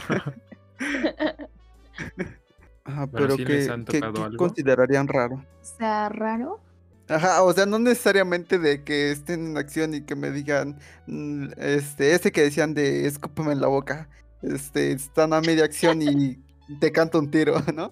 [2.83, 4.37] Ajá, Bueno, pero ¿sí les ¿qué, han qué- tocado qué algo?
[4.37, 5.45] considerarían raro?
[5.61, 6.59] O sea, raro.
[7.07, 11.47] Ajá, o sea, no necesariamente de que estén en acción y que me digan, mm,
[11.57, 14.09] este, ese que decían de escúpeme en la boca,
[14.43, 16.37] este, están a media acción y
[16.79, 17.91] te canto un tiro, ¿no?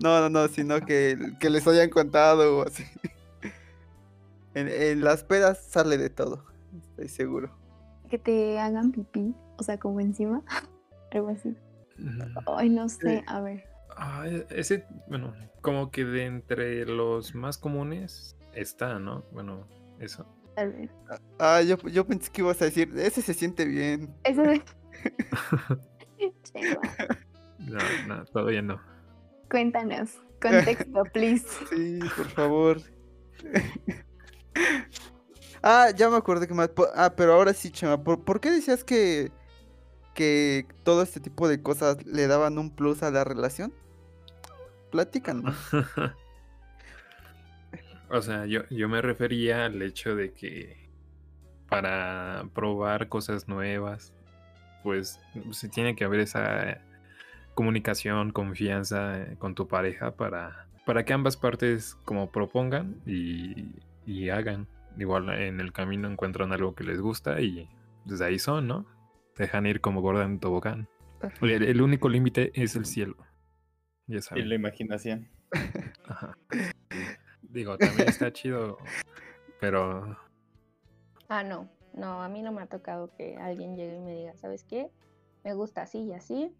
[0.00, 2.84] No, no, no, sino que, que les hayan contado o así.
[4.54, 7.50] En, en las pedas sale de todo, estoy seguro.
[8.08, 9.34] Que te hagan pipí.
[9.56, 10.42] O sea, como encima.
[11.12, 11.54] Algo así.
[12.46, 13.18] Ay, no sé.
[13.18, 13.24] Sí.
[13.26, 13.64] A ver.
[13.96, 19.24] ah, e- ese, bueno, como que de entre los más comunes está, ¿no?
[19.32, 19.66] Bueno,
[20.00, 20.26] eso.
[20.54, 20.90] Tal vez.
[21.38, 24.14] Ah, yo, yo pensé que ibas a decir, ese se siente bien.
[24.24, 24.62] Eso de.
[26.42, 26.80] Chema,
[27.58, 28.80] No, no, todavía no.
[29.50, 30.10] Cuéntanos.
[30.40, 31.46] Contexto, please.
[31.70, 32.78] Sí, por favor.
[35.62, 36.70] Ah, ya me acordé que más.
[36.94, 38.02] Ah, pero ahora sí, Chema.
[38.02, 39.32] ¿Por, por qué decías que,
[40.18, 43.72] que todo este tipo de cosas le daban un plus a la relación?
[44.90, 45.54] Platícanos.
[48.10, 50.90] o sea, yo, yo me refería al hecho de que
[51.68, 54.12] para probar cosas nuevas,
[54.82, 55.20] pues
[55.52, 56.80] se tiene que haber esa
[57.54, 63.66] comunicación, confianza eh, con tu pareja para, para que ambas partes como propongan y,
[64.04, 64.66] y hagan.
[64.98, 67.68] Igual en el camino encuentran algo que les gusta y
[68.04, 68.97] desde ahí son, ¿no?
[69.38, 70.88] Dejan ir como gorda en tobogán.
[71.40, 73.16] El, el único límite es el cielo.
[74.06, 74.48] Ya Y saben.
[74.48, 75.28] la imaginación.
[76.06, 76.36] Ajá.
[77.42, 78.78] Digo, también está chido,
[79.60, 80.16] pero
[81.28, 84.36] Ah, no, no, a mí no me ha tocado que alguien llegue y me diga,
[84.36, 84.90] ¿sabes qué?
[85.44, 86.54] Me gusta así y así,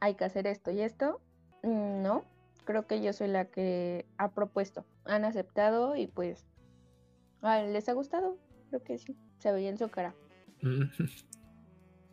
[0.00, 1.20] hay que hacer esto y esto.
[1.62, 2.24] Mm, No,
[2.64, 4.84] creo que yo soy la que ha propuesto.
[5.04, 6.46] Han aceptado y pues
[7.42, 8.38] ah, les ha gustado,
[8.70, 10.14] creo que sí, se veía en su cara.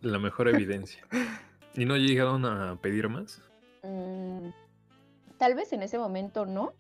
[0.02, 1.06] La mejor evidencia.
[1.76, 3.42] ¿Y no llegaron a pedir más?
[3.84, 4.50] Mm,
[5.38, 6.74] tal vez en ese momento no,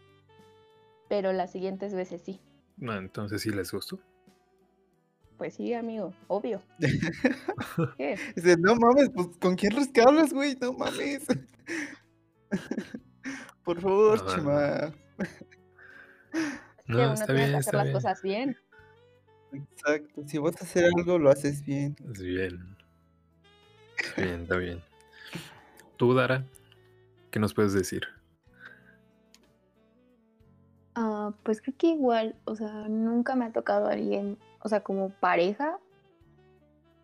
[1.07, 2.39] pero las siguientes veces sí.
[2.77, 3.99] No, entonces sí les gustó.
[5.37, 6.61] Pues sí, amigo, obvio.
[7.97, 8.17] ¿Qué?
[8.35, 9.73] Dice, no mames, pues ¿con quién
[10.05, 10.57] hablas, güey?
[10.59, 11.25] No mames.
[13.63, 14.93] Por favor, Ah, Chema.
[16.87, 17.93] que No, uno está tiene bien, que hacer está las bien.
[17.93, 18.57] cosas bien.
[19.53, 20.23] Exacto.
[20.27, 21.95] Si vas a hacer algo, lo haces bien.
[22.11, 22.68] Es bien.
[24.17, 24.81] Bien, está bien.
[25.97, 26.43] Tú, Dara,
[27.31, 28.03] ¿qué nos puedes decir?
[30.95, 35.09] Ah, pues creo que igual, o sea, nunca me ha tocado alguien, o sea, como
[35.09, 35.79] pareja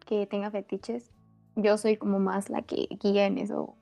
[0.05, 1.12] que tenga fetiches.
[1.55, 3.75] Yo soy como más la que guía en eso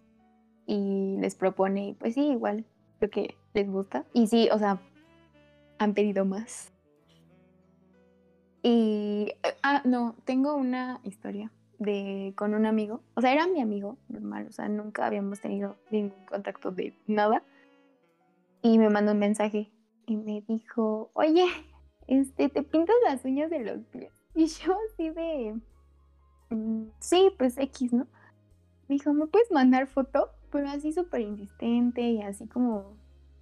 [0.68, 2.66] y les propone, pues sí, igual,
[3.00, 4.06] creo que les gusta.
[4.14, 4.80] Y sí, o sea,
[5.80, 6.72] han pedido más.
[8.62, 11.52] Y, ah, no, tengo una historia
[12.36, 16.26] con un amigo, o sea, era mi amigo normal, o sea, nunca habíamos tenido ningún
[16.26, 17.44] contacto de nada.
[18.62, 19.72] Y me mandó un mensaje
[20.06, 21.46] y me dijo, oye,
[22.08, 24.12] este, ¿te pintas las uñas de los pies?
[24.36, 25.60] Y yo así de,
[26.50, 28.08] "Mm, sí, pues X, ¿no?
[28.88, 30.30] Me dijo, ¿me puedes mandar foto?
[30.52, 32.98] Pero así súper insistente y así como,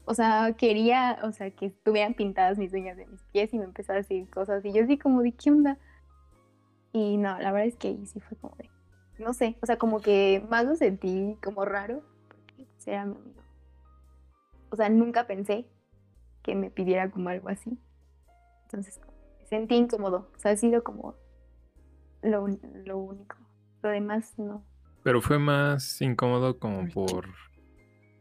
[0.06, 3.66] o sea, quería, o sea, que estuvieran pintadas mis uñas de mis pies y me
[3.66, 5.78] empezó a decir cosas y yo así como de, ¿qué onda?
[6.94, 8.70] Y no, la verdad es que ahí sí fue como de,
[9.20, 13.16] no sé, o sea, como que más lo sentí como raro, porque pues, era mi
[13.16, 13.42] amigo.
[14.70, 15.68] O sea, nunca pensé
[16.42, 17.78] que me pidiera como algo así.
[18.64, 19.00] Entonces,
[19.40, 20.30] me sentí incómodo.
[20.36, 21.16] O sea, ha sido como
[22.22, 22.48] lo,
[22.86, 23.38] lo único.
[23.82, 24.64] Lo demás no.
[25.04, 27.28] Pero fue más incómodo como por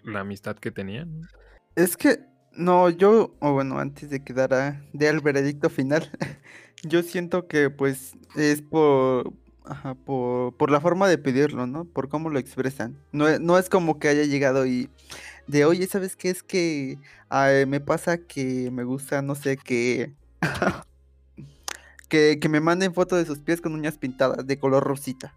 [0.03, 1.29] la amistad que tenían.
[1.77, 2.19] Es que,
[2.53, 6.11] no, yo, o bueno, antes de que dara dé el veredicto final,
[6.83, 9.33] yo siento que pues es por,
[9.65, 11.85] ajá, por, por la forma de pedirlo, ¿no?
[11.85, 12.97] Por cómo lo expresan.
[13.13, 14.91] No, e- no es como que haya llegado y
[15.47, 16.31] de, oye, ¿sabes qué?
[16.31, 20.13] Es que ay, me pasa que me gusta, no sé, que,
[22.09, 25.35] que, que me manden foto de sus pies con uñas pintadas de color rosita.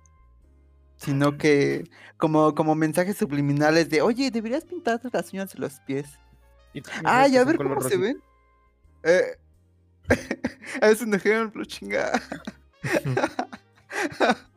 [0.97, 1.83] Sino que
[2.17, 6.07] como, como mensajes subliminales de, oye, deberías pintar las uñas de los pies.
[6.73, 8.21] ¿Y tú cómo Ah, sabes y que a ver cómo se ven.
[9.03, 9.37] Eh,
[10.81, 12.11] es un ejemplo, chinga.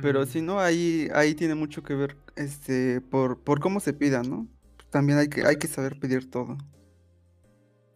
[0.00, 4.22] Pero si no, ahí, ahí tiene mucho que ver este, por, por cómo se pida,
[4.22, 4.46] ¿no?
[4.90, 6.56] También hay que, hay que saber pedir todo.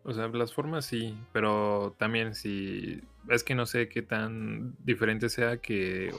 [0.03, 5.29] O sea, las formas sí, pero también si es que no sé qué tan diferente
[5.29, 6.15] sea que,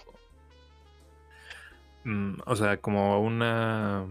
[2.04, 4.06] mm, o sea, como una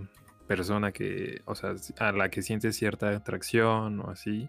[0.46, 4.48] persona que, o sea, a la que siente cierta atracción o así,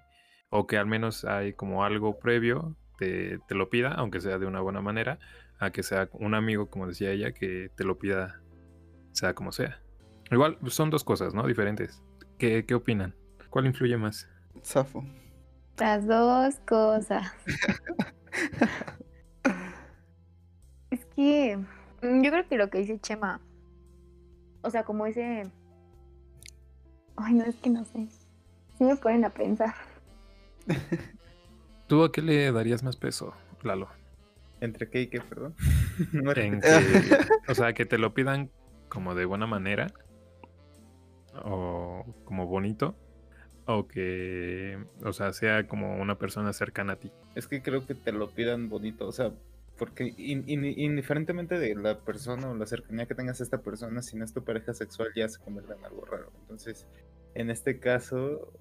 [0.50, 4.46] o que al menos hay como algo previo, te, te lo pida, aunque sea de
[4.46, 5.20] una buena manera,
[5.60, 8.42] a que sea un amigo, como decía ella, que te lo pida,
[9.12, 9.82] sea como sea.
[10.32, 11.46] Igual son dos cosas, ¿no?
[11.48, 12.04] Diferentes.
[12.38, 13.16] ¿Qué, qué opinan?
[13.50, 14.30] ¿Cuál influye más?
[14.64, 15.04] Zafo.
[15.78, 17.32] Las dos cosas.
[20.90, 21.58] Es que
[22.02, 23.42] mm, yo creo que lo que dice Chema,
[24.62, 25.52] o sea, como ese...
[27.18, 28.08] Ay, no, es que no sé.
[28.78, 29.74] Sí me ponen a pensar.
[31.88, 33.90] ¿Tú a qué le darías más peso, Lalo?
[34.62, 35.56] ¿Entre qué y qué, perdón?
[36.14, 36.60] No que,
[37.48, 38.52] o sea, que te lo pidan
[38.88, 39.88] como de buena manera
[41.44, 42.96] o como bonito
[43.66, 47.12] o que, o sea, sea como una persona cercana a ti.
[47.36, 49.32] Es que creo que te lo pidan bonito, o sea,
[49.78, 54.02] porque in- in- indiferentemente de la persona o la cercanía que tengas a esta persona,
[54.02, 56.32] si no es tu pareja sexual ya se convierte en algo raro.
[56.42, 56.88] Entonces,
[57.36, 58.52] en este caso,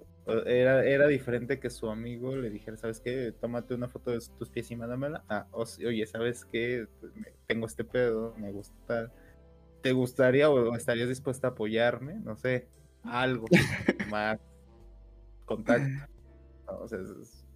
[0.47, 3.33] Era, era diferente que su amigo le dijera, ¿sabes qué?
[3.41, 5.23] Tómate una foto de tus pies y mándamela.
[5.29, 6.89] Ah, oye, ¿sabes qué?
[6.99, 7.13] Pues,
[7.47, 9.13] tengo este pedo, me gusta.
[9.83, 12.15] ¿Te gustaría o estarías dispuesta a apoyarme?
[12.25, 12.67] No sé,
[13.05, 13.47] algo
[14.11, 14.41] más
[15.45, 15.89] contacto.
[16.67, 16.79] ¿no?
[16.81, 16.99] O sea,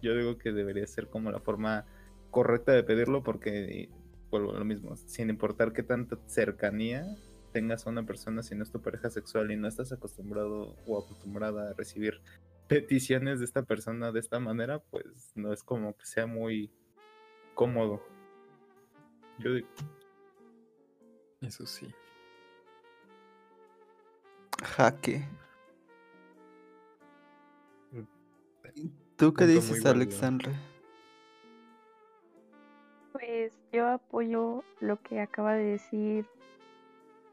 [0.01, 1.85] yo digo que debería ser como la forma
[2.31, 3.89] correcta de pedirlo porque,
[4.31, 7.05] vuelvo a lo mismo, sin importar qué tanta cercanía
[7.53, 10.99] tengas a una persona, si no es tu pareja sexual y no estás acostumbrado o
[10.99, 12.21] acostumbrada a recibir
[12.69, 16.71] peticiones de esta persona de esta manera, pues no es como que sea muy
[17.55, 18.01] cómodo.
[19.39, 19.69] Yo digo,
[21.41, 21.93] Eso sí.
[24.63, 25.27] Jaque.
[27.93, 28.89] Mm.
[29.17, 30.70] ¿Tú qué dices, válido.
[33.13, 36.27] Pues yo apoyo lo que acaba de decir.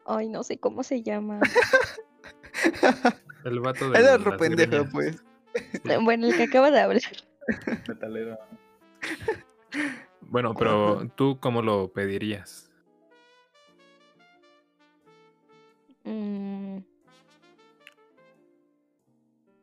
[0.06, 1.40] Ay, no sé cómo se llama.
[3.44, 5.24] El vato de Era otro pendejo, pues.
[6.04, 7.02] Bueno, el que acaba de hablar.
[7.88, 8.38] metalero.
[10.22, 12.70] Bueno, pero ¿tú cómo lo pedirías?
[16.04, 16.80] Mm.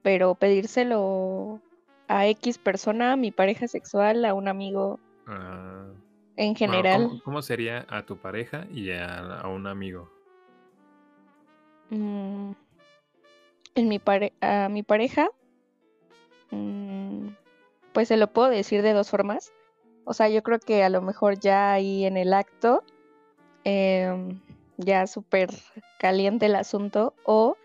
[0.03, 1.61] Pero pedírselo
[2.09, 5.84] a X persona, a mi pareja sexual, a un amigo Ah,
[6.37, 7.03] en bueno, general.
[7.09, 10.11] ¿cómo, cómo sería a tu pareja y a, a un amigo?
[11.91, 12.53] Mm,
[13.77, 15.29] en mi pare- a mi pareja,
[16.51, 17.29] mm,
[17.93, 19.53] pues se lo puedo decir de dos formas.
[20.05, 22.83] O sea, yo creo que a lo mejor ya ahí en el acto,
[23.65, 24.41] em,
[24.77, 25.51] ya súper
[25.99, 27.57] caliente el asunto, o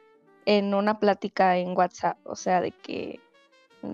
[0.46, 3.20] en una plática en WhatsApp, o sea, de que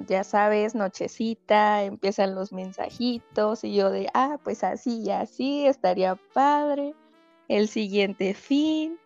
[0.08, 6.16] ya sabes, nochecita, empiezan los mensajitos y yo de, ah, pues así y así, estaría
[6.34, 6.94] padre.
[7.48, 8.98] El siguiente fin.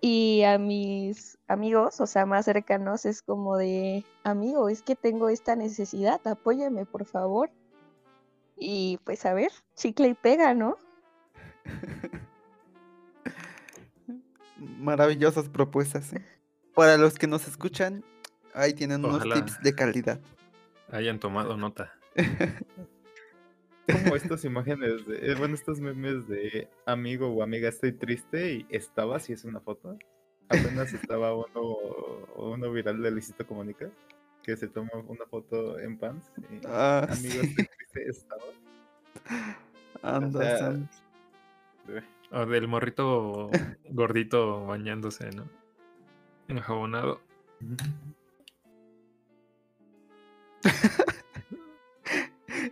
[0.00, 5.28] Y a mis amigos, o sea, más cercanos, es como de, amigo, es que tengo
[5.28, 7.50] esta necesidad, apóyame, por favor.
[8.56, 10.76] Y pues a ver, chicle y pega, ¿no?
[14.56, 16.24] Maravillosas propuestas, ¿eh?
[16.74, 18.04] Para los que nos escuchan,
[18.54, 19.34] ahí tienen unos Ojalá.
[19.36, 20.20] tips de calidad.
[20.90, 21.92] Hayan tomado nota.
[23.90, 28.66] Como estas imágenes, de, eh, bueno, estos memes de amigo o amiga, estoy triste y
[28.70, 29.98] estaba, si es una foto.
[30.48, 31.76] Apenas estaba uno,
[32.36, 33.90] uno viral de Luisito Comunica,
[34.42, 36.30] que se toma una foto en pants.
[36.50, 37.48] y, Ah, amigo, sí.
[37.48, 38.42] estoy triste, estaba.
[40.02, 40.88] Anda, sea, Sam.
[42.30, 43.50] O del morrito
[43.90, 45.48] gordito bañándose, ¿no?
[46.48, 47.20] Enjabonado.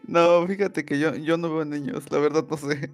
[0.06, 2.90] No, fíjate que yo, yo no veo niños, la verdad no sé.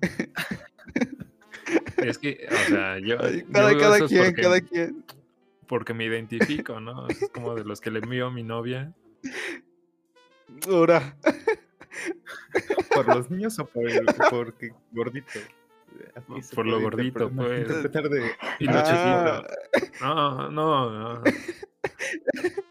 [1.97, 3.17] Es que, o sea, yo,
[3.53, 5.05] cada cada quien, porque, cada quien.
[5.67, 7.09] porque me identifico, ¿no?
[7.09, 8.93] Es como de los que le envío a mi novia.
[10.69, 11.17] Ahora.
[12.95, 15.41] ¿Por los niños o por el porque gordito?
[16.55, 17.69] Por lo gordito, pues.
[17.69, 20.01] de, Y Ah, nochecito.
[20.01, 21.23] No, no, no.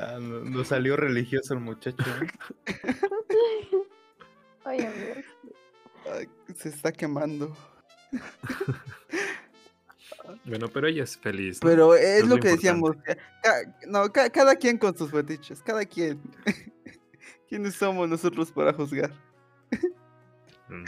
[0.00, 2.04] ah, no, no salió religioso el muchacho.
[2.22, 2.66] ¿eh?
[4.64, 5.24] Ay, amor.
[6.12, 7.56] ay, se está quemando.
[10.44, 11.62] Bueno, pero ella es feliz.
[11.62, 11.68] ¿no?
[11.68, 12.96] Pero es, Es lo lo que decíamos.
[13.86, 16.20] no, ca- cada quien con sus fetiches, cada quien.
[17.48, 19.12] ¿Quiénes somos nosotros para juzgar?
[20.68, 20.84] Mm.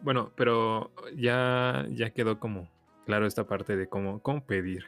[0.00, 2.70] Bueno, pero ya, ya quedó como
[3.04, 4.86] claro esta parte de cómo, cómo pedir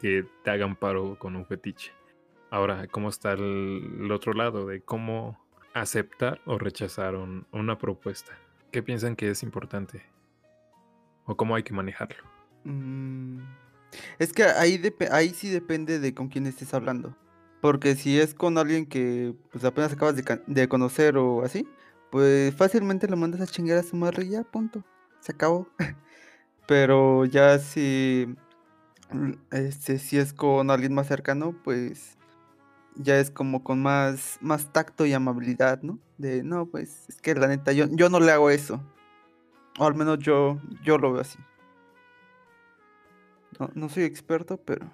[0.00, 1.92] que te hagan paro con un fetiche.
[2.50, 5.38] Ahora, ¿cómo está el, otro lado de cómo
[5.74, 8.32] aceptar o rechazar un- una propuesta?
[8.70, 10.02] ¿Qué piensan que es importante?
[11.24, 12.22] ¿O cómo hay que manejarlo?
[12.64, 13.40] Mm,
[14.18, 17.16] Es que ahí, ahí sí depende de con quién estés hablando.
[17.60, 21.66] Porque si es con alguien que pues apenas acabas de, de conocer o así,
[22.10, 24.84] pues fácilmente lo mandas a chingar a su madre y ya, punto.
[25.20, 25.68] Se acabó.
[26.68, 28.34] Pero ya si,
[29.50, 32.16] este, si es con alguien más cercano, pues
[32.94, 35.98] ya es como con más, más tacto y amabilidad, ¿no?
[36.18, 38.80] De, no, pues es que la neta, yo, yo no le hago eso.
[39.78, 41.38] O al menos yo, yo lo veo así.
[43.58, 44.90] No, no soy experto, pero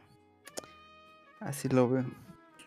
[1.40, 2.04] así lo veo.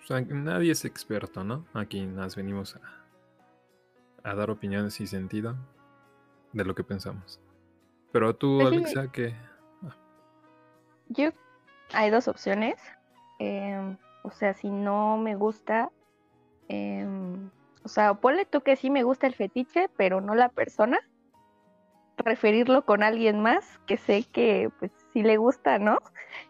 [0.03, 1.65] O sea, nadie es experto, ¿no?
[1.73, 5.55] Aquí nos venimos a, a dar opiniones y sentido
[6.53, 7.39] de lo que pensamos.
[8.11, 8.73] Pero tú, Pues.
[8.73, 9.35] Alexa, que
[11.09, 11.29] Yo,
[11.93, 12.75] hay dos opciones.
[13.39, 15.91] em, o sea, si no me gusta,
[16.69, 17.49] em,
[17.83, 20.99] o sea, ponle tú que sí me gusta el fetiche, pero no la persona.
[22.17, 25.99] Referirlo con alguien más que sé que pues si le gusta, ¿no?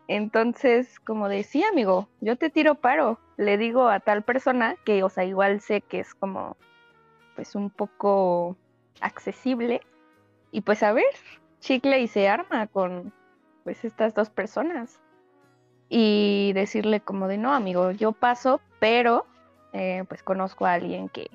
[0.08, 3.20] Entonces, como decía, amigo, yo te tiro paro.
[3.38, 6.56] Le digo a tal persona que, o sea, igual sé que es como,
[7.36, 8.56] pues un poco
[9.01, 9.82] accesible.
[10.51, 11.06] Y pues a ver,
[11.60, 13.12] chicle y se arma con,
[13.66, 15.01] pues estas dos personas.
[15.89, 19.26] Y decirle como de, no, amigo, yo paso, pero
[19.74, 21.30] eh, pues conozco a alguien que,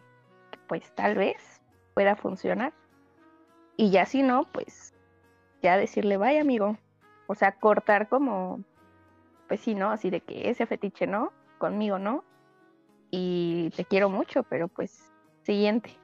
[0.66, 1.60] pues tal vez
[1.92, 2.72] pueda funcionar.
[3.76, 4.94] Y ya si no, pues
[5.60, 6.78] ya decirle, vaya amigo.
[7.26, 8.60] O sea, cortar como,
[9.48, 9.90] pues sí, ¿no?
[9.90, 12.24] Así de que ese fetiche no, conmigo no.
[13.10, 15.12] Y te quiero mucho, pero pues
[15.42, 15.98] siguiente.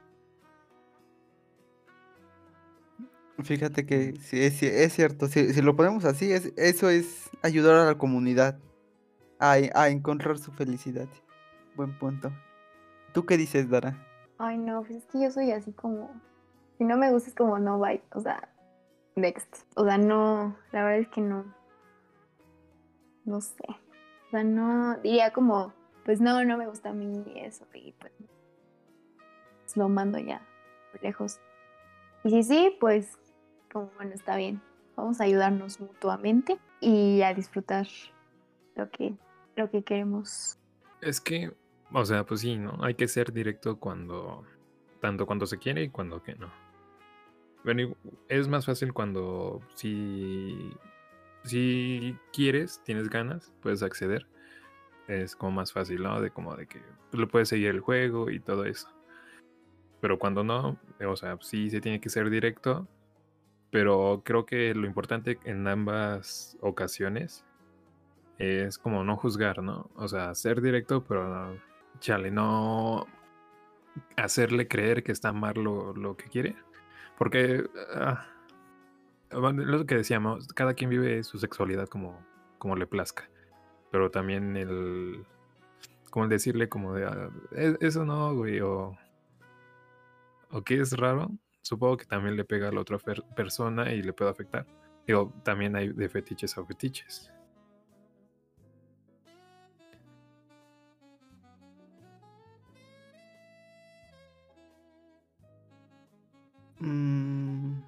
[3.43, 7.97] Fíjate que sí, es, cierto, si, lo ponemos así, es, eso es ayudar a la
[7.97, 8.57] comunidad
[9.39, 11.07] a, a encontrar su felicidad.
[11.75, 12.31] Buen punto.
[13.13, 13.95] ¿Tú qué dices, Dara?
[14.39, 16.09] Ay, no, pues es que yo soy así como.
[16.77, 18.01] Si no me gusta, es como no bye.
[18.13, 18.49] O sea,
[19.15, 19.65] next.
[19.75, 20.55] O sea, no.
[20.71, 21.45] La verdad es que no.
[23.25, 23.65] No sé.
[24.27, 24.97] O sea, no.
[24.97, 25.73] Diría como,
[26.05, 27.65] pues no, no me gusta a mí eso.
[27.73, 28.11] Y pues.
[29.61, 30.41] pues lo mando ya
[31.01, 31.39] lejos.
[32.23, 33.17] Y si sí, pues.
[33.95, 34.61] Bueno, está bien.
[34.95, 37.87] Vamos a ayudarnos mutuamente y a disfrutar
[38.75, 39.15] lo que,
[39.55, 40.57] lo que queremos.
[41.01, 41.53] Es que,
[41.91, 42.77] o sea, pues sí, ¿no?
[42.83, 44.43] Hay que ser directo cuando,
[44.99, 46.51] tanto cuando se quiere y cuando que no.
[47.63, 47.95] Bueno,
[48.29, 50.71] es más fácil cuando si,
[51.43, 54.25] si quieres, tienes ganas, puedes acceder.
[55.07, 56.19] Es como más fácil, ¿no?
[56.21, 58.89] De como de que lo puedes seguir el juego y todo eso.
[60.01, 62.87] Pero cuando no, o sea, sí se tiene que ser directo.
[63.71, 67.45] Pero creo que lo importante en ambas ocasiones
[68.37, 69.89] es como no juzgar, ¿no?
[69.95, 71.59] O sea, ser directo, pero no,
[71.99, 73.05] chale, no
[74.15, 76.55] hacerle creer que está mal lo, lo que quiere.
[77.17, 78.25] Porque ah,
[79.31, 82.19] lo que decíamos, cada quien vive su sexualidad como,
[82.59, 83.29] como le plazca.
[83.91, 85.25] Pero también el.
[86.11, 87.05] Como el decirle, como de.
[87.05, 88.97] ah, "E- Eso no, güey, o.
[90.51, 91.31] O que es raro.
[91.67, 92.97] Supongo que también le pega a la otra
[93.35, 94.65] persona y le puede afectar.
[95.05, 97.29] Digo, también hay de fetiches a fetiches.
[106.81, 107.81] Mm,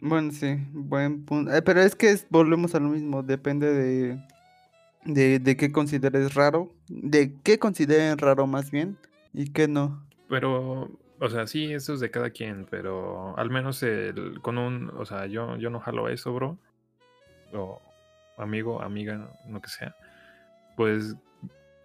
[0.00, 1.52] Bueno, sí, buen punto.
[1.52, 4.18] Eh, pero es que es- volvemos a lo mismo, depende de,
[5.04, 8.98] de, de qué consideres raro, de qué consideren raro más bien
[9.32, 10.04] y qué no.
[10.28, 10.90] Pero,
[11.20, 15.04] o sea, sí, eso es de cada quien, pero al menos el, con un, o
[15.04, 16.58] sea, yo, yo no jalo eso, bro.
[17.52, 17.80] O
[18.36, 19.96] amigo, amiga, lo que sea.
[20.76, 21.16] Pues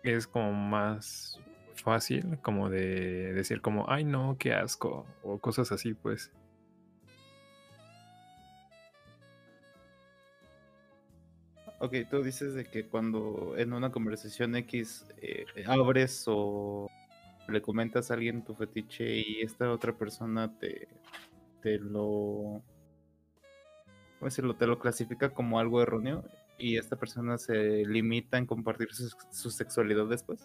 [0.03, 1.39] es como más
[1.75, 6.31] fácil, como de decir como, ay no, qué asco, o cosas así, pues.
[11.79, 16.89] Ok, tú dices de que cuando en una conversación X eh, abres o
[17.53, 20.89] le comentas a alguien tu fetiche y esta otra persona te,
[21.61, 22.61] te lo,
[24.19, 24.55] ¿cómo decirlo?
[24.55, 26.25] Te lo clasifica como algo erróneo
[26.57, 30.41] y esta persona se limita en compartir su, su sexualidad después.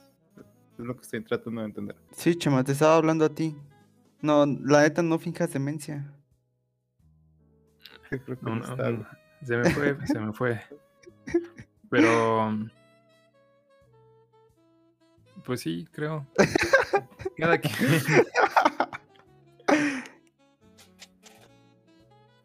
[0.78, 1.96] Es lo que estoy tratando de entender.
[2.12, 3.56] Sí, Chema, te estaba hablando a ti.
[4.20, 6.12] No, la neta no finjas demencia.
[8.08, 8.62] Creo que no,
[9.44, 10.60] se me fue, se me fue.
[11.90, 12.58] Pero.
[15.44, 16.26] Pues sí, creo.
[17.36, 18.02] Cada quien.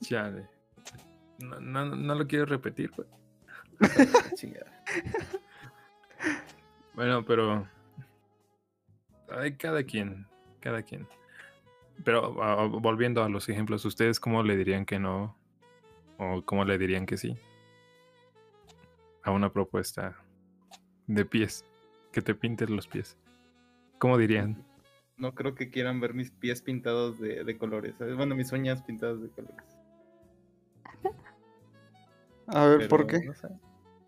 [0.02, 0.48] Chale.
[1.40, 3.08] No, no, no lo quiero repetir, pues.
[6.94, 7.68] Bueno, pero.
[9.30, 10.28] Hay cada quien.
[10.60, 11.08] Cada quien.
[12.04, 15.36] Pero ah, volviendo a los ejemplos, ¿ustedes cómo le dirían que no?
[16.18, 17.36] ¿O cómo le dirían que sí?
[19.24, 20.16] A una propuesta
[21.08, 21.66] de pies.
[22.12, 23.18] Que te pintes los pies.
[24.04, 24.62] ¿Cómo dirían?
[25.16, 27.96] No creo que quieran ver mis pies pintados de, de colores.
[27.98, 28.18] ¿sabes?
[28.18, 29.64] Bueno, mis uñas pintadas de colores.
[32.48, 33.22] A ver, ¿por qué?
[33.24, 33.48] no sé.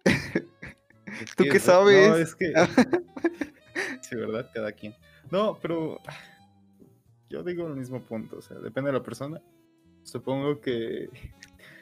[1.37, 2.27] ¿Tú que qué eso- No, sabes?
[2.27, 2.53] es que.
[4.01, 4.51] sí, ¿verdad?
[4.53, 4.93] Cada quien.
[5.31, 6.01] No, pero.
[7.29, 8.39] Yo digo el mismo punto.
[8.39, 9.41] O sea, depende de la persona.
[10.03, 11.07] Supongo que.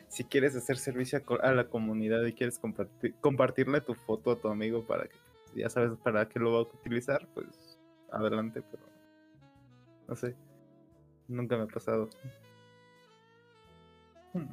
[0.08, 4.50] Si quieres hacer servicio a la comunidad y quieres compartir, compartirle tu foto a tu
[4.50, 5.18] amigo para que
[5.56, 7.48] ya sabes para qué lo va a utilizar, pues
[8.14, 8.84] adelante, pero
[10.08, 10.36] no sé.
[11.28, 12.10] Nunca me ha pasado.
[14.34, 14.46] Hmm.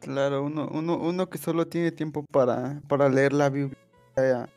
[0.00, 3.76] Claro, uno, uno, uno que solo tiene tiempo para, para leer la Biblia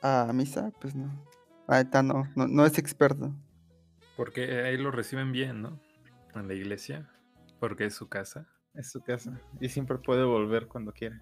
[0.02, 1.12] a, a misa, pues no.
[1.68, 3.34] Ahorita no, no, no es experto.
[4.16, 5.80] Porque ahí lo reciben bien, ¿no?
[6.36, 7.10] En la iglesia.
[7.60, 8.48] Porque es su casa.
[8.74, 9.40] Es su casa.
[9.60, 11.20] Y siempre puede volver cuando quiere.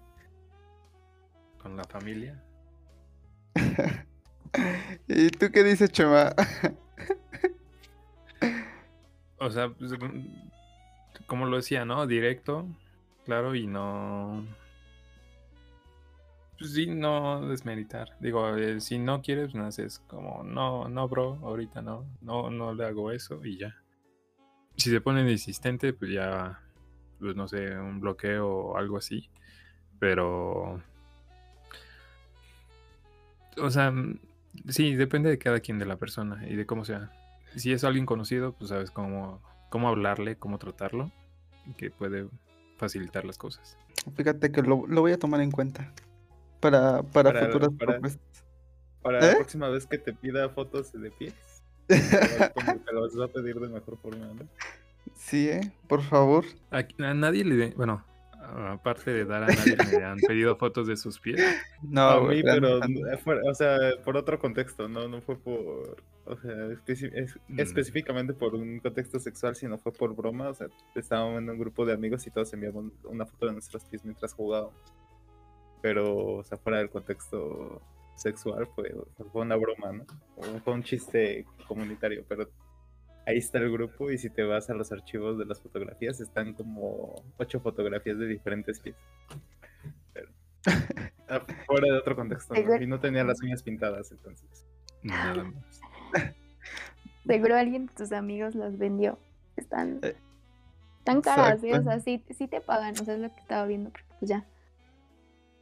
[1.60, 2.42] Con la familia.
[5.08, 6.34] ¿Y tú qué dices, Chema?
[9.42, 10.26] O sea, pues, mm,
[11.26, 12.06] como lo decía, ¿no?
[12.06, 12.66] Directo,
[13.24, 14.46] claro, y no.
[16.58, 18.16] Pues sí, no desmeritar.
[18.20, 22.72] Digo, eh, si no quieres, no haces como, no, no, bro, ahorita no, no, no
[22.72, 23.76] le hago eso y ya.
[24.76, 26.60] Si se pone insistente, pues ya,
[27.18, 29.28] pues no sé, un bloqueo o algo así.
[29.98, 30.80] Pero.
[33.58, 34.20] O sea, mm,
[34.68, 37.10] sí, depende de cada quien, de la persona y de cómo sea.
[37.56, 41.10] Si es alguien conocido, pues sabes cómo, cómo hablarle, cómo tratarlo,
[41.76, 42.26] que puede
[42.76, 43.76] facilitar las cosas.
[44.16, 45.92] Fíjate que lo, lo voy a tomar en cuenta
[46.60, 48.44] para, para, Para- futuras para- propuestas.
[49.02, 49.30] Para ¿Eh?
[49.32, 51.34] la próxima vez que te pida fotos de pies,
[52.54, 54.48] como te las va a pedir de mejor forma, ¿no?
[55.16, 55.72] Sí, ¿eh?
[55.88, 56.44] Por favor.
[56.70, 58.04] A, a nadie le, bueno,
[58.68, 61.40] aparte de dar a nadie le han pedido fotos de sus pies.
[61.82, 63.12] No, a mí, pero neta no.
[63.12, 67.38] eh, fue- o sea, por otro contexto, no, no fue por, o sea, especi- es-
[67.48, 67.60] Mm.
[67.60, 71.84] específicamente por un contexto sexual, sino fue por broma, o sea, estábamos en un grupo
[71.84, 74.74] de amigos y todos enviamos una foto de nuestros pies mientras jugábamos.
[75.80, 77.82] Pero, o sea, fuera del contexto
[78.14, 78.94] sexual, fue,
[79.32, 80.04] fue una broma, ¿no?
[80.36, 82.48] O Fue un chiste comunitario, pero
[83.26, 86.54] ahí está el grupo y si te vas a los archivos de las fotografías, están
[86.54, 88.94] como ocho fotografías de diferentes pies.
[90.12, 90.28] Pero,
[91.28, 92.80] ah, fuera de otro contexto, ¿no?
[92.80, 94.66] Y no tenía las uñas pintadas, entonces.
[95.02, 95.80] Nada más.
[97.26, 99.18] Seguro alguien de tus amigos los vendió.
[99.56, 100.16] Están Eh,
[101.04, 101.76] tan caras, ¿eh?
[101.78, 104.28] O sea, sí, sí te pagan, o sea, es lo que estaba viendo, porque pues
[104.30, 104.46] ya.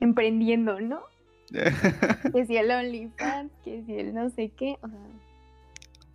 [0.00, 1.02] Emprendiendo, ¿no?
[2.32, 4.98] Que si el OnlyFans, que si el no sé qué, o sea.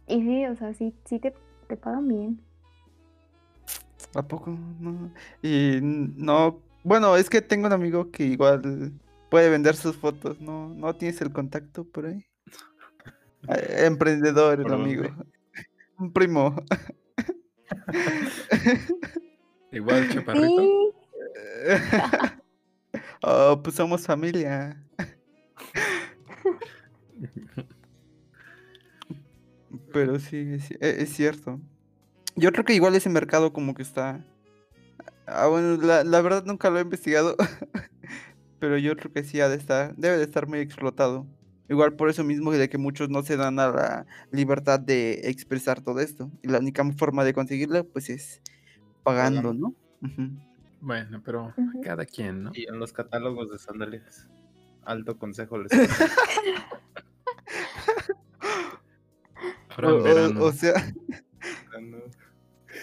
[0.08, 1.34] Y sí, o sea, sí, sí te,
[1.68, 2.42] te pagan bien.
[4.14, 4.52] ¿A poco?
[4.80, 5.12] No.
[5.42, 6.64] Y no.
[6.84, 8.94] Bueno, es que tengo un amigo que igual
[9.30, 10.40] puede vender sus fotos.
[10.42, 12.26] ¿No, no tienes el contacto por ahí?
[13.50, 15.04] Eh, Emprendedor, el ¿Por amigo.
[15.04, 15.26] dónde?
[15.98, 16.56] Un primo.
[19.72, 20.62] Igual, chaparrito.
[20.62, 20.70] Sí,
[23.28, 24.78] Oh, pues somos familia.
[29.92, 31.60] Pero sí, e- es cierto.
[32.36, 34.24] Yo creo que igual ese mercado como que está...
[35.26, 37.36] Ah, bueno, la, la verdad nunca lo he investigado.
[38.60, 41.26] Pero yo creo que sí ha de estar, debe de estar muy explotado.
[41.68, 45.82] Igual por eso mismo de que muchos no se dan a la libertad de expresar
[45.82, 46.30] todo esto.
[46.44, 48.42] Y la única forma de conseguirlo, pues es
[49.04, 49.54] pagando.
[49.54, 49.74] ¿no?
[50.82, 51.54] Bueno, pero
[51.84, 52.52] cada quien, ¿no?
[52.54, 54.28] Y en los catálogos de sandalias.
[54.84, 55.72] Alto consejo les
[59.78, 60.04] O-
[60.40, 60.74] o- o sea.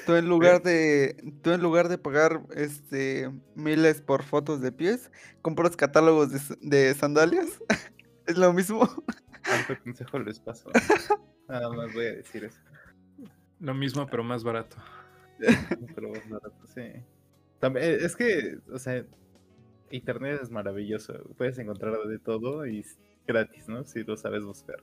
[0.07, 5.11] Tú en lugar de, tú en lugar de pagar este miles por fotos de pies,
[5.43, 6.31] compras catálogos
[6.61, 7.49] de sandalias.
[8.27, 8.83] es lo mismo.
[9.45, 10.71] Alto consejo les paso.
[11.49, 12.61] Nada más voy a decir eso.
[13.61, 14.77] Lo mismo, pero más barato.
[15.95, 16.83] Pero más barato, sí.
[17.59, 19.05] También, eh, es que, o sea,
[19.91, 21.15] internet es maravilloso.
[21.37, 22.85] Puedes encontrar de todo y
[23.27, 23.85] gratis, ¿no?
[23.85, 24.83] Si lo sabes buscar.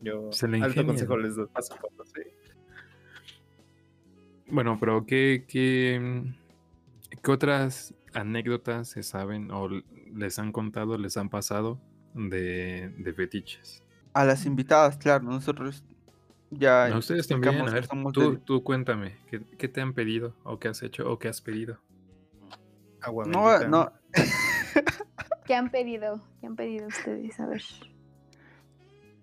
[0.00, 1.76] Yo, Se le alto consejo les doy paso
[2.14, 2.22] sí.
[4.48, 6.24] Bueno, pero ¿qué, qué,
[7.22, 11.80] qué otras anécdotas se saben o les han contado, les han pasado
[12.14, 13.82] de, de fetiches?
[14.12, 15.82] A las invitadas, claro, nosotros
[16.50, 20.36] ya A ustedes también, a ver, tú, de- tú cuéntame, ¿qué, qué te han pedido
[20.44, 21.80] o qué has hecho o qué has pedido?
[23.00, 23.68] Agua No, bendita.
[23.68, 23.92] no,
[25.46, 26.20] ¿Qué han pedido?
[26.40, 27.38] ¿Qué han pedido ustedes?
[27.40, 27.62] A ver.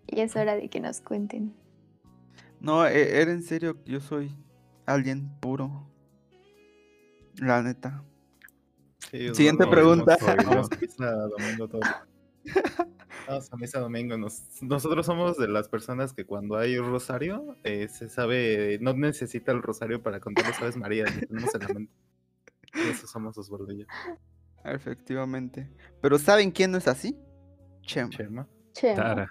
[0.07, 1.55] Y es hora de que nos cuenten.
[2.59, 4.35] no, e- era en serio que yo soy
[4.85, 5.87] alguien puro.
[7.37, 8.03] La neta.
[9.11, 10.17] Sí, Siguiente no, pregunta.
[10.45, 11.81] Vamos, a misa domingo todo.
[13.27, 14.17] Vamos a misa domingo.
[14.17, 19.51] Nos- nosotros somos de las personas que cuando hay rosario, eh, se sabe, no necesita
[19.51, 21.93] el rosario para contar las aves Marías, lo tenemos en la mente.
[22.73, 23.85] Y eso somos Osvaldo y yo.
[24.63, 25.69] Efectivamente.
[26.01, 27.17] Pero ¿saben quién no es así?
[27.81, 28.09] Chema.
[28.11, 28.47] Chema.
[28.73, 28.95] Chema.
[28.95, 29.29] Tara.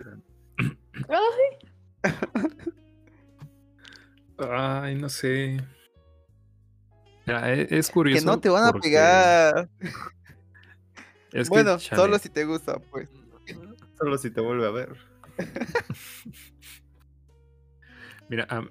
[1.08, 2.12] Ay,
[4.38, 5.58] Ay, no sé.
[7.30, 8.20] Mira, e- es, curioso.
[8.20, 9.68] Que no te van a porque pegar.
[11.32, 13.08] es que, bueno, chale, solo si te gusta, pues.
[13.96, 14.96] Solo si te vuelve a ver.
[18.28, 18.64] Mira, a,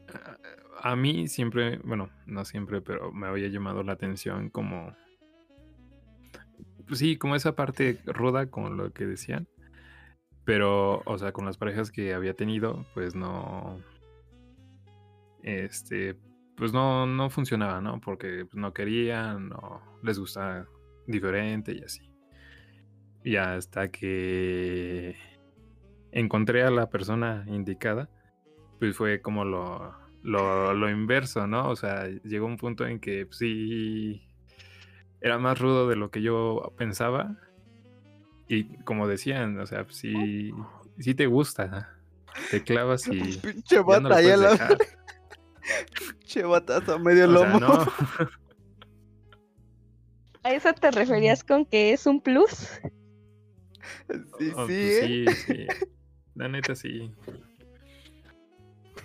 [0.81, 4.93] a- mí siempre, bueno, no siempre, pero me había llamado la atención como,
[6.85, 9.47] pues sí, como esa parte ruda, como lo que decían,
[10.45, 13.81] pero, o sea, con las parejas que había tenido, pues no,
[15.43, 16.17] este,
[16.59, 18.01] pues no, no funcionaba, ¿no?
[18.01, 20.67] Porque pues, no querían, no les gustaba
[21.07, 22.11] diferente y así.
[23.23, 25.15] Y hasta que
[26.11, 28.09] encontré a la persona indicada,
[28.77, 31.69] pues fue como lo, lo, lo inverso, ¿no?
[31.69, 34.21] O sea, llegó un punto en que pues, sí
[35.21, 37.37] era más rudo de lo que yo pensaba.
[38.47, 40.51] Y como decían, o sea, pues, sí,
[40.97, 41.97] sí te gusta,
[42.51, 43.37] te clavas y.
[43.37, 44.77] Pinche ya no lo puedes dejar.
[46.29, 47.59] Pinche batazo a medio O sea, lomo.
[47.59, 47.85] no.
[50.43, 52.79] ¿A eso te referías con que es un plus?
[54.37, 55.05] Sí, Oh, sí, pues ¿eh?
[55.07, 55.67] sí, sí.
[56.35, 57.11] La neta sí.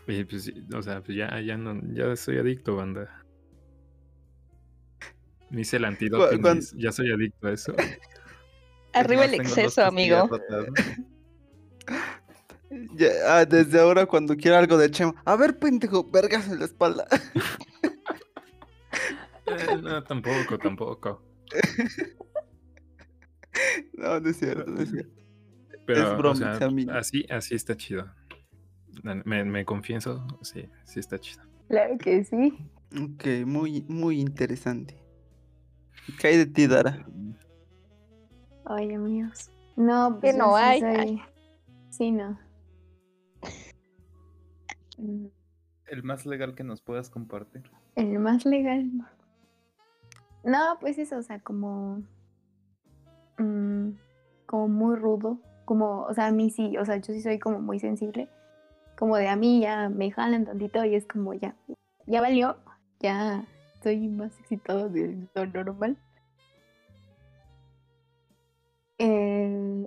[0.07, 3.25] Y pues, sí, o sea, pues ya, ya no, ya soy adicto, banda.
[5.49, 6.31] Me hice el antídoto,
[6.77, 7.75] ya soy adicto a eso.
[8.93, 10.29] Arriba el exceso, amigo.
[10.29, 11.05] costillas rotas, ¿no?
[12.97, 15.14] Ya, ah, desde ahora, cuando quiera algo de Chema.
[15.25, 17.07] A ver, pendejo, vergas en la espalda.
[19.47, 21.22] Eh, no, tampoco, tampoco.
[23.97, 25.22] No, no es cierto, no es cierto.
[25.87, 26.68] Pero, o broma, sea,
[26.99, 28.12] así, así está chido.
[29.03, 31.43] Me, me confieso, sí, sí está chido.
[31.68, 32.53] Claro que sí.
[33.01, 34.97] Ok, muy, muy interesante.
[36.18, 37.07] ¿Qué hay de ti, Dara?
[38.64, 39.51] Ay, amigos.
[39.77, 40.81] No, Que pues no hay.
[40.81, 41.22] soy-
[41.91, 42.39] Sí, no.
[44.99, 45.26] Mm,
[45.86, 47.70] El más legal que nos puedas compartir.
[47.97, 48.90] El más legal.
[50.45, 52.03] No, pues eso, o sea, como.
[53.38, 53.90] mm,
[54.47, 55.38] como muy rudo.
[55.64, 58.28] Como, o sea, a mí sí, o sea, yo sí soy como muy sensible.
[58.99, 61.57] Como de a mí ya me jalan tantito y es como ya.
[62.07, 62.57] Ya valió.
[63.01, 65.97] Ya estoy más excitado de lo normal.
[68.99, 69.86] Eh,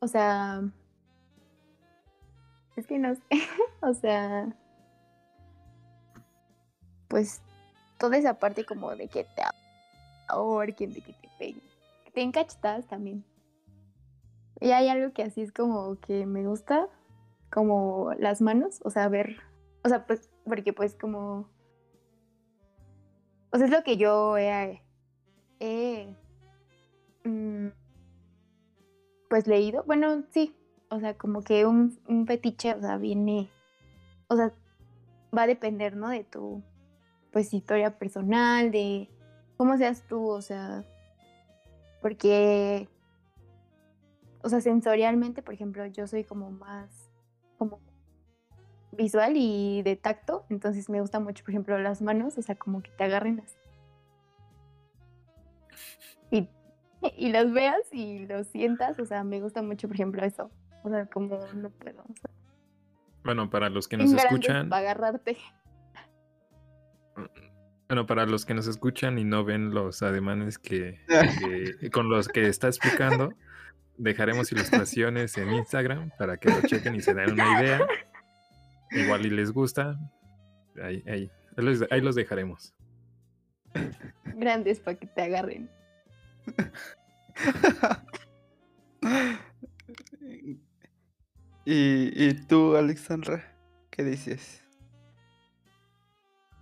[0.00, 0.62] o sea.
[2.78, 3.22] Es que no sé.
[3.80, 4.54] o sea.
[7.08, 7.42] Pues
[7.98, 9.42] toda esa parte como de que te
[10.28, 11.62] ahorquen, de que te peguen.
[12.14, 13.24] Te den cachetadas también.
[14.60, 16.88] Y hay algo que así es como que me gusta,
[17.50, 19.38] como las manos, o sea, ver,
[19.82, 21.48] o sea, pues, porque pues como,
[23.50, 24.82] o sea, es lo que yo he,
[25.60, 26.14] he,
[27.24, 27.68] mm,
[29.30, 30.56] pues leído, bueno, sí,
[30.90, 33.50] o sea, como que un, un fetiche, o sea, viene,
[34.28, 34.52] o sea,
[35.36, 36.08] va a depender, ¿no?
[36.08, 36.62] De tu,
[37.32, 39.08] pues, historia personal, de
[39.56, 40.84] cómo seas tú, o sea,
[42.00, 42.88] porque,
[44.42, 47.10] o sea, sensorialmente, por ejemplo, yo soy como más,
[47.58, 47.80] como
[48.92, 52.82] visual y de tacto, entonces me gusta mucho, por ejemplo, las manos, o sea, como
[52.82, 53.56] que te agarren así.
[56.30, 56.48] Y,
[57.16, 60.50] y las veas y lo sientas, o sea, me gusta mucho, por ejemplo, eso.
[60.84, 62.00] O sea, como no puedo.
[62.02, 62.30] O sea,
[63.24, 65.36] Bueno, para los que nos escuchan, para agarrarte.
[67.88, 71.00] bueno, para los que nos escuchan y no ven los ademanes que,
[71.80, 73.32] que- con los que está explicando,
[73.96, 77.80] dejaremos ilustraciones en Instagram para que lo chequen y se den una idea.
[78.90, 79.98] Igual y les gusta,
[80.82, 82.74] ahí, ahí, ahí los, ahí los dejaremos.
[84.24, 85.70] Grandes para que te agarren.
[91.70, 93.44] ¿Y, y tú, Alexandra?
[93.90, 94.64] ¿Qué dices?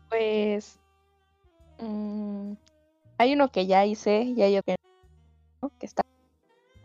[0.09, 0.81] Pues
[1.79, 2.55] mm,
[3.19, 4.77] hay uno que ya hice y hay otro que
[5.63, 6.03] no, que está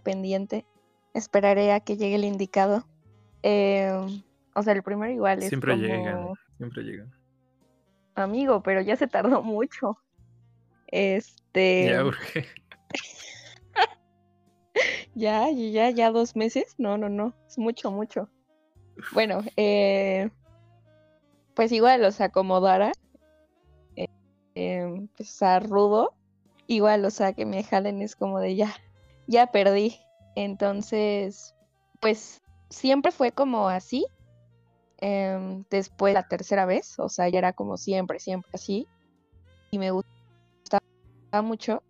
[0.04, 0.68] pendiente.
[1.16, 2.86] Esperaré a que llegue el indicado.
[3.42, 4.22] Em,
[4.54, 7.12] o sea, el primero igual es Siempre como llegan, siempre llegan.
[8.14, 9.98] amigo, pero ya se tardó mucho.
[10.86, 12.46] Este, Ya urge.
[15.16, 16.76] Ya, ya, ya, dos meses.
[16.78, 18.30] No, no, no, es mucho, mucho.
[19.14, 20.30] Bueno, eh,
[21.56, 22.92] pues igual, o sea, como Dara,
[23.96, 24.08] eh,
[24.56, 26.14] em, pues, o sea, rudo,
[26.68, 28.76] igual, o sea, que me jalen es como de ya,
[29.28, 29.98] ya perdí.
[30.36, 31.56] Entonces,
[32.00, 34.06] pues siempre fue como así.
[35.00, 38.88] em, después la tercera vez, o sea, ya era como siempre, siempre así.
[39.72, 40.82] Y me gustaba
[41.44, 41.84] mucho,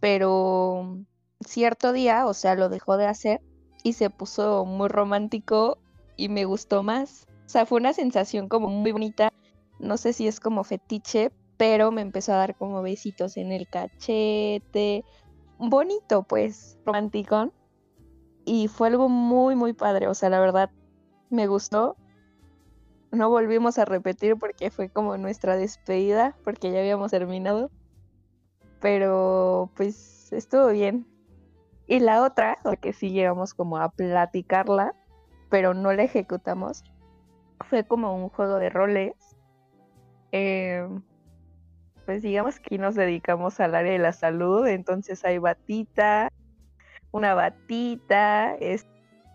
[0.00, 0.98] pero
[1.46, 3.40] cierto día, o sea, lo dejó de hacer
[3.82, 5.78] y se puso muy romántico
[6.16, 7.26] y me gustó más.
[7.46, 9.30] O sea, fue una sensación como muy bonita.
[9.78, 13.68] No sé si es como fetiche, pero me empezó a dar como besitos en el
[13.68, 15.04] cachete.
[15.58, 17.52] Bonito, pues, romántico.
[18.44, 20.08] Y fue algo muy, muy padre.
[20.08, 20.70] O sea, la verdad,
[21.30, 21.96] me gustó.
[23.12, 27.70] No volvimos a repetir porque fue como nuestra despedida, porque ya habíamos terminado.
[28.80, 31.06] Pero, pues, estuvo bien.
[31.86, 34.94] Y la otra, que sí llegamos como a platicarla,
[35.50, 36.84] pero no la ejecutamos,
[37.68, 39.14] fue como un juego de roles
[40.36, 40.84] eh,
[42.06, 46.28] pues digamos que nos dedicamos al área de la salud, entonces hay batita,
[47.12, 48.84] una batita, es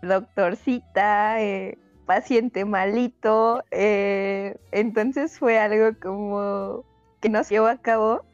[0.01, 6.83] doctorcita, eh, paciente malito, eh, entonces fue algo como
[7.21, 8.25] que nos llevó a cabo,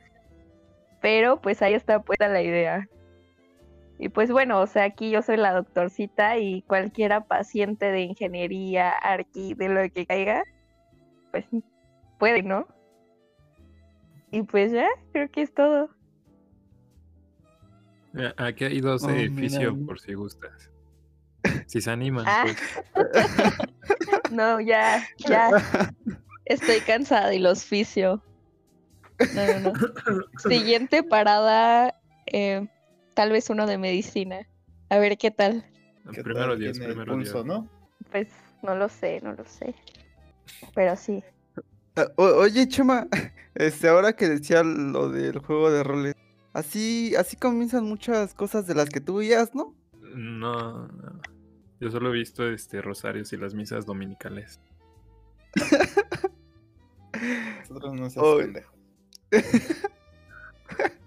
[1.02, 2.90] pero pues ahí está puesta la idea.
[3.98, 8.90] Y pues bueno, o sea, aquí yo soy la doctorcita y cualquiera paciente de ingeniería,
[8.92, 10.44] arqui, de lo que caiga,
[11.32, 11.46] pues
[12.20, 12.68] puede, ¿no?
[14.32, 15.90] Y pues ya, creo que es todo.
[18.18, 19.32] Eh, Aquí hay dos Oh, mira.
[19.36, 20.72] fisio por si gustas.
[21.68, 22.44] Si se animan, Ah.
[22.44, 22.58] pues.
[24.32, 25.50] No, ya, ya.
[26.46, 28.22] Estoy cansada y los fisio.
[29.34, 29.74] No, no, no.
[30.40, 32.68] Siguiente parada, eh,
[33.16, 34.48] tal vez uno de medicina.
[34.90, 35.66] A ver qué tal.
[36.14, 36.60] ¿Qué Primero tal?
[36.60, 37.46] Dios, primero pulso, Dios.
[37.46, 37.68] ¿no?
[38.12, 38.28] Pues
[38.62, 39.74] no lo sé, no lo sé.
[40.76, 41.24] Pero sí.
[41.96, 43.08] Ah, o- oye, Chema,
[43.56, 46.14] este, ahora que decía lo del juego de roles,
[46.54, 49.74] así, así comienzan muchas cosas de las que tú veías, ¿no?
[50.14, 51.22] No, no.
[51.80, 54.60] Yo solo he visto este rosarios y las misas dominicales.
[57.68, 58.54] Nosotros no Oy.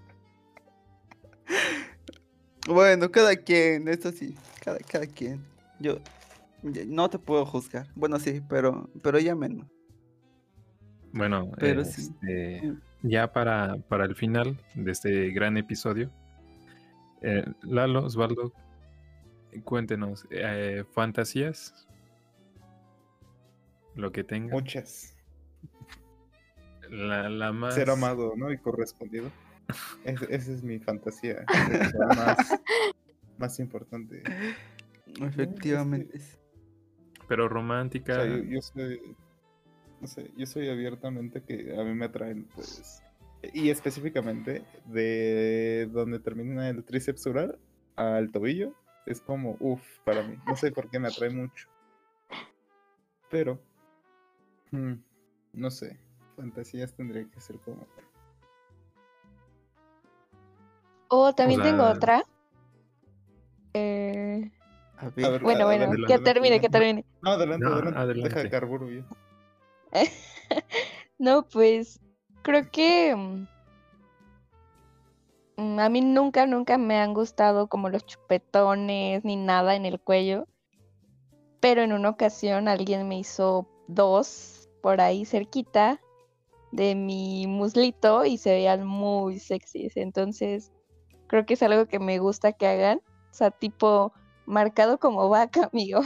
[2.73, 5.43] Bueno, cada quien, esto sí, cada, cada quien.
[5.79, 5.97] Yo
[6.61, 7.87] no te puedo juzgar.
[7.95, 9.65] Bueno, sí, pero, pero ella menos.
[11.11, 12.01] Bueno, Pero sí.
[12.03, 16.11] este, ya para, para el final de este gran episodio,
[17.23, 18.53] eh, Lalo, Osvaldo,
[19.63, 21.87] cuéntenos, eh, fantasías,
[23.95, 25.17] lo que tenga, Muchas.
[26.91, 27.73] la, la más...
[27.73, 28.51] Ser amado, ¿no?
[28.51, 29.31] Y correspondido.
[30.03, 31.45] Es- esa es mi fantasía.
[31.71, 32.37] es la más,
[33.37, 34.23] más importante.
[35.21, 36.19] Efectivamente.
[37.27, 39.15] Pero O romántica, sea, yo, yo soy.
[40.01, 43.01] No sé, yo soy abiertamente que a mí me atraen, pues.
[43.53, 47.57] Y específicamente de donde termina el tríceps sural
[47.95, 48.73] al tobillo,
[49.05, 50.35] es como, uff, para mí.
[50.47, 51.67] No sé por qué me atrae mucho.
[53.29, 53.61] Pero.
[54.71, 54.93] mm,
[55.53, 55.97] no sé.
[56.35, 57.87] Fantasías tendría que ser como.
[61.09, 62.23] Oh, también tengo sea- otra.
[63.73, 64.51] Eh,
[64.97, 67.05] A ver, A ver, bueno, bueno, adelante, que adelante, termine, que termine.
[67.21, 68.29] No, adelante, No, adelante.
[68.29, 69.01] Deja de carburo yo.
[71.17, 71.99] No, pues
[72.43, 73.13] creo que
[75.57, 79.99] mm, a mí nunca, nunca me han gustado como los chupetones ni nada en el
[79.99, 80.47] cuello.
[81.59, 85.99] Pero en una ocasión alguien me hizo dos por ahí cerquita
[86.71, 89.97] de mi muslito y se veían muy sexys.
[89.97, 90.71] Entonces
[91.29, 92.97] creo que es algo que me gusta que hagan.
[92.97, 94.11] O sea, tipo
[94.45, 96.01] marcado como vaca, amigo.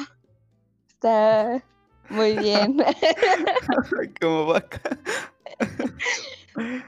[0.90, 1.64] Está
[2.10, 2.78] muy bien.
[4.22, 4.82] como vaca.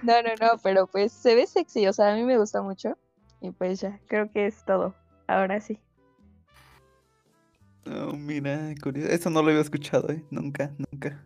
[0.03, 2.97] No, no, no, pero pues se ve sexy, o sea, a mí me gusta mucho.
[3.41, 4.93] Y pues ya, creo que es todo.
[5.27, 5.79] Ahora sí.
[7.85, 9.09] No, mira, curioso.
[9.09, 10.23] Eso no lo había escuchado, ¿eh?
[10.29, 11.23] Nunca, nunca.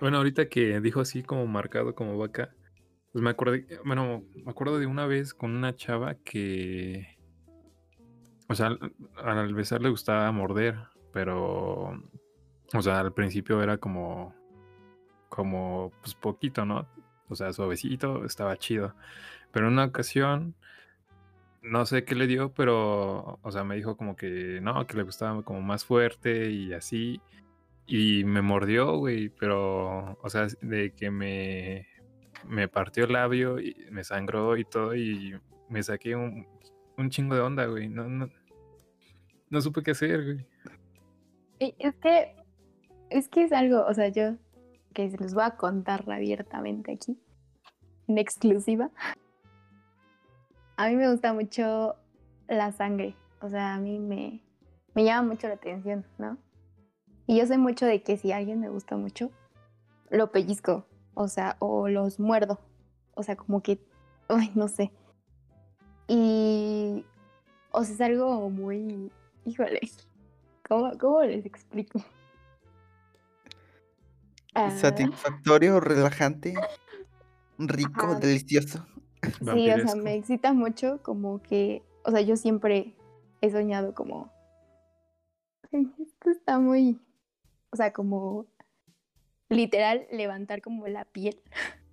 [0.00, 2.54] bueno, ahorita que dijo así como marcado como vaca,
[3.18, 7.18] pues me acordé, bueno, me acuerdo de una vez con una chava que,
[8.48, 10.78] o sea, al, al besar le gustaba morder,
[11.12, 12.00] pero,
[12.72, 14.36] o sea, al principio era como,
[15.28, 16.86] como, pues poquito, ¿no?
[17.28, 18.94] O sea, suavecito, estaba chido.
[19.50, 20.54] Pero en una ocasión,
[21.62, 25.02] no sé qué le dio, pero, o sea, me dijo como que no, que le
[25.02, 27.20] gustaba como más fuerte y así.
[27.84, 31.88] Y me mordió, güey, pero, o sea, de que me,
[32.46, 36.46] me partió el labio y me sangró y todo y me saqué un,
[36.96, 37.88] un chingo de onda, güey.
[37.88, 38.28] No, no,
[39.50, 40.46] no supe qué hacer, güey.
[41.78, 42.36] Es que,
[43.10, 44.36] es que es algo, o sea, yo
[44.94, 47.18] que se los voy a contar abiertamente aquí,
[48.06, 48.90] en exclusiva.
[50.76, 51.96] A mí me gusta mucho
[52.48, 54.42] la sangre, o sea, a mí me,
[54.94, 56.38] me llama mucho la atención, ¿no?
[57.26, 59.30] Y yo sé mucho de que si alguien me gusta mucho,
[60.10, 60.86] lo pellizco,
[61.18, 62.60] o sea, o los muerdo,
[63.14, 63.80] o sea, como que,
[64.28, 64.92] ay, no sé.
[66.06, 67.04] Y,
[67.72, 69.10] o sea, es algo muy,
[69.44, 69.80] híjole,
[70.66, 72.00] ¿cómo, cómo les explico?
[74.54, 76.54] Ah, Satisfactorio, relajante,
[77.58, 78.20] rico, Ajá.
[78.20, 78.86] delicioso.
[79.40, 82.94] Sí, o sea, me excita mucho como que, o sea, yo siempre
[83.40, 84.30] he soñado como,
[85.72, 87.00] "Ay, esto está muy,
[87.70, 88.46] o sea, como
[89.48, 91.40] literal levantar como la piel.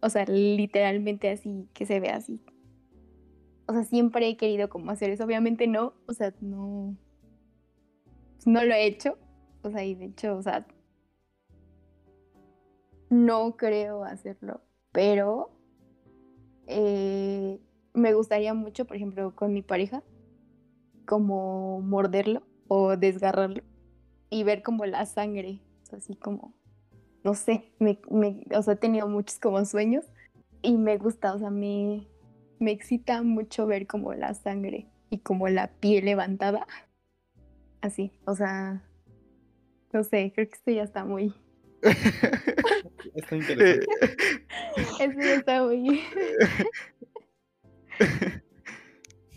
[0.00, 2.40] O sea, literalmente así, que se vea así.
[3.66, 6.96] O sea, siempre he querido como hacer eso, obviamente no, o sea, no,
[8.46, 9.18] no lo he hecho,
[9.62, 10.66] o sea, y de hecho, o sea,
[13.10, 14.62] no creo hacerlo,
[14.92, 15.50] pero
[16.66, 17.60] eh,
[17.92, 20.02] me gustaría mucho, por ejemplo, con mi pareja,
[21.06, 23.62] como morderlo o desgarrarlo
[24.30, 26.54] y ver como la sangre, sea, así como,
[27.24, 30.04] no sé, me, me- o sea, he tenido muchos como sueños
[30.62, 32.06] y me gusta, o sea, me,
[32.58, 36.66] me excita mucho ver como la sangre y como la piel levantada,
[37.80, 38.82] así, o sea,
[39.92, 41.34] no sé, creo que esto ya está muy,
[43.14, 43.86] Está interesante.
[45.00, 46.00] esto ya está muy,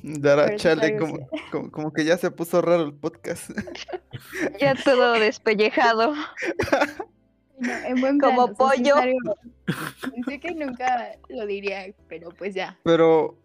[0.03, 3.49] Sí chale, como, como, como que ya se puso raro el podcast.
[4.59, 6.13] Ya todo despellejado.
[7.59, 8.95] no, en buen Como pollo.
[8.95, 9.35] algo-
[10.27, 12.79] sé que nunca lo diría, pero pues ya.
[12.83, 13.37] Pero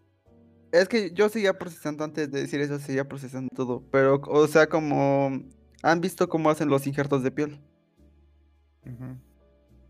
[0.71, 3.83] es que yo seguía procesando antes de decir eso, seguía procesando todo.
[3.91, 5.41] Pero, o sea, como
[5.83, 7.61] han visto cómo hacen los injertos de piel.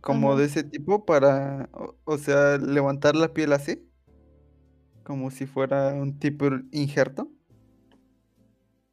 [0.02, 3.87] Como de ese tipo para, o, o sea, levantar la piel así.
[5.08, 7.32] Como si fuera un tipo injerto.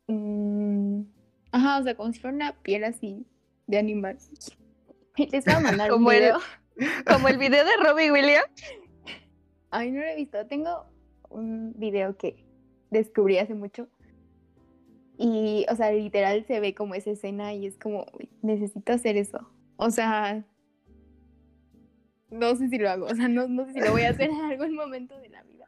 [0.07, 1.03] Mm,
[1.51, 3.27] Ajá, o sea, como si fuera una piel así
[3.67, 4.17] de animal.
[5.17, 6.39] Les voy a mandar un el- video.
[7.07, 8.47] Como el video de Robbie Williams.
[9.71, 10.45] Ay, no lo he visto.
[10.47, 10.87] Tengo
[11.31, 12.45] un video que
[12.91, 13.89] descubrí hace mucho.
[15.19, 19.17] Y, o sea, literal se ve como esa escena y es como, "Uy, necesito hacer
[19.17, 19.49] eso.
[19.77, 20.45] O sea,
[22.31, 23.07] no sé si lo hago.
[23.07, 25.43] O sea, no, no sé si lo voy a hacer en algún momento de la
[25.45, 25.64] vida.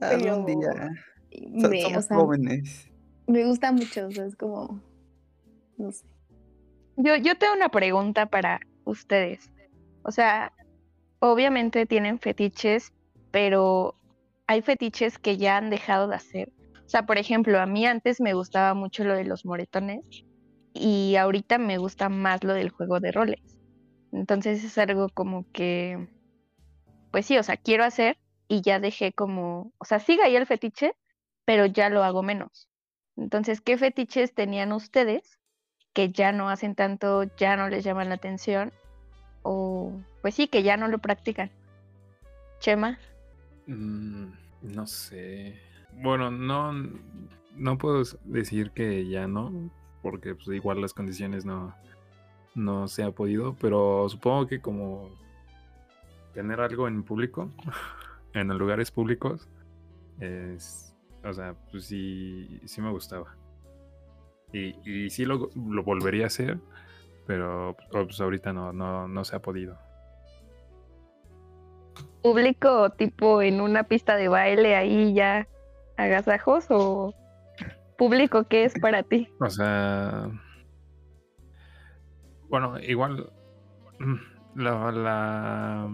[0.00, 0.90] Algún día.
[1.50, 2.90] Me, o somos sea, jóvenes.
[3.26, 4.06] me gusta mucho.
[4.06, 4.80] O sea, es como,
[5.76, 6.06] no sé.
[6.96, 9.50] Yo, yo tengo una pregunta para ustedes.
[10.02, 10.52] O sea,
[11.20, 12.92] obviamente tienen fetiches,
[13.30, 13.94] pero
[14.46, 16.52] hay fetiches que ya han dejado de hacer.
[16.84, 20.24] O sea, por ejemplo, a mí antes me gustaba mucho lo de los moretones
[20.72, 23.58] y ahorita me gusta más lo del juego de roles.
[24.12, 26.08] Entonces es algo como que,
[27.10, 28.16] pues sí, o sea, quiero hacer
[28.48, 30.94] y ya dejé como, o sea, sigue ahí el fetiche,
[31.44, 32.68] pero ya lo hago menos.
[33.16, 35.38] Entonces, ¿qué fetiches tenían ustedes
[35.92, 38.72] que ya no hacen tanto, ya no les llaman la atención
[39.42, 39.92] o
[40.22, 41.50] pues sí, que ya no lo practican.
[42.60, 42.98] Chema,
[43.68, 44.28] Mm,
[44.62, 45.60] no sé.
[45.92, 46.72] Bueno, no,
[47.54, 49.70] no puedo decir que ya no,
[50.02, 51.74] porque pues, igual las condiciones no,
[52.54, 55.10] no se ha podido, pero supongo que como
[56.32, 57.50] tener algo en público,
[58.34, 59.48] en los lugares públicos,
[60.20, 63.36] es, o sea, pues sí, sí me gustaba.
[64.52, 66.58] Y, y sí lo, lo volvería a hacer,
[67.26, 69.78] pero pues, ahorita no, no, no se ha podido.
[72.22, 75.46] público tipo en una pista de baile ahí ya
[75.96, 77.14] agasajos o
[77.96, 79.28] público qué es para ti?
[79.40, 80.30] O sea.
[82.48, 83.30] Bueno, igual.
[83.98, 84.16] mm,
[84.56, 84.90] La.
[84.92, 85.88] la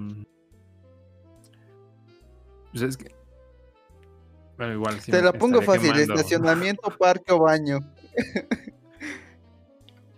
[2.75, 3.14] pues es que.
[4.57, 5.01] Bueno, igual.
[5.01, 6.14] sí Te la pongo fácil, quemando.
[6.14, 7.79] estacionamiento, parque o baño.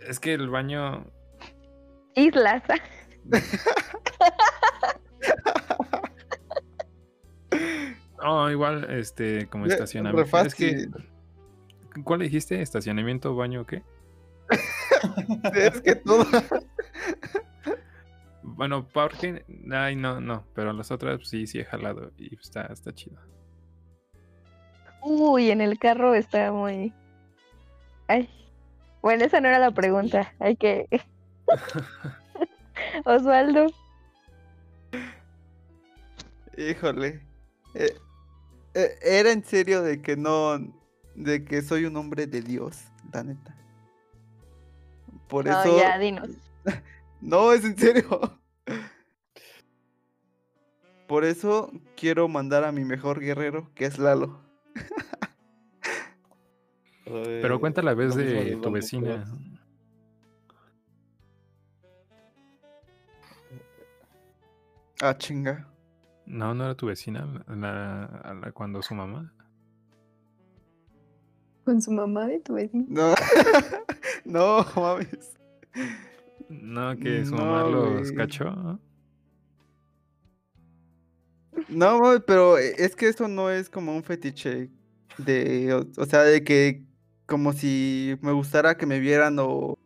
[0.00, 1.04] Es que el baño.
[2.14, 2.62] Islas.
[8.22, 10.38] No, igual, este, como estacionamiento.
[10.38, 10.88] re Es que.
[12.02, 12.62] ¿Cuál dijiste?
[12.62, 13.82] ¿Estacionamiento, baño o qué?
[15.54, 16.24] Es que todo.
[18.46, 19.44] Bueno, parque.
[19.72, 20.44] Ay, no, no.
[20.54, 22.12] Pero las otras pues, sí, sí he jalado.
[22.16, 23.18] Y está, está chido.
[25.02, 26.92] Uy, en el carro está muy.
[28.08, 28.28] Ay.
[29.02, 30.32] Bueno, esa no era la pregunta.
[30.38, 30.86] Hay que.
[33.04, 33.66] Osvaldo.
[36.56, 37.20] Híjole.
[37.74, 37.96] Eh,
[38.74, 40.58] eh, era en serio de que no.
[41.14, 43.56] De que soy un hombre de Dios, la neta.
[45.28, 45.78] Por No, eso.
[45.78, 46.28] ya, dinos.
[47.26, 48.38] No, es en serio.
[51.08, 54.40] Por eso quiero mandar a mi mejor guerrero, que es Lalo.
[57.04, 59.24] Pero cuenta la vez de tu vecina.
[65.02, 65.66] Ah, chinga.
[66.26, 67.26] No, no era tu vecina.
[67.48, 69.32] La, la- cuando su mamá.
[71.64, 72.84] Con su mamá de tu vecino.
[72.88, 73.14] No.
[74.24, 75.32] no, mames.
[76.48, 78.14] No, que su mamá No, los güey.
[78.16, 78.78] cachó.
[81.68, 82.00] ¿no?
[82.26, 84.70] Pero e- es que eso no es como un fetiche
[85.18, 86.84] de, o, o sea, de que
[87.26, 89.76] como si me gustara que me vieran o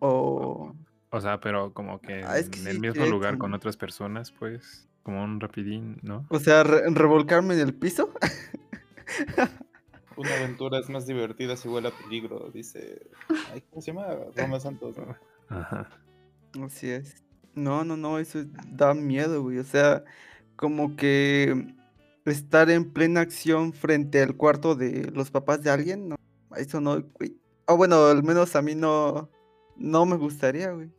[0.00, 0.74] o
[1.10, 3.76] O sea, pero como que Ah, es que en sí el mismo lugar con otras
[3.76, 6.26] personas, pues, como un rapidín, ¿no?
[6.30, 8.10] o sea, re- revolcarme en el piso.
[10.16, 13.06] Una aventura es más divertida si huele a peligro, dice.
[13.52, 14.06] Ay, ¿Cómo se llama?
[14.34, 14.96] Roma Santos.
[14.96, 15.14] ¿no?
[15.48, 15.88] Ajá.
[16.62, 17.22] Así es.
[17.54, 19.58] No, no, no, eso da miedo, güey.
[19.58, 20.04] O sea,
[20.56, 21.74] como que
[22.24, 26.16] estar en plena acción frente al cuarto de los papás de alguien, no,
[26.56, 27.36] eso no, güey.
[27.66, 29.30] O bueno, al menos a mí no,
[29.76, 30.90] no me gustaría, güey.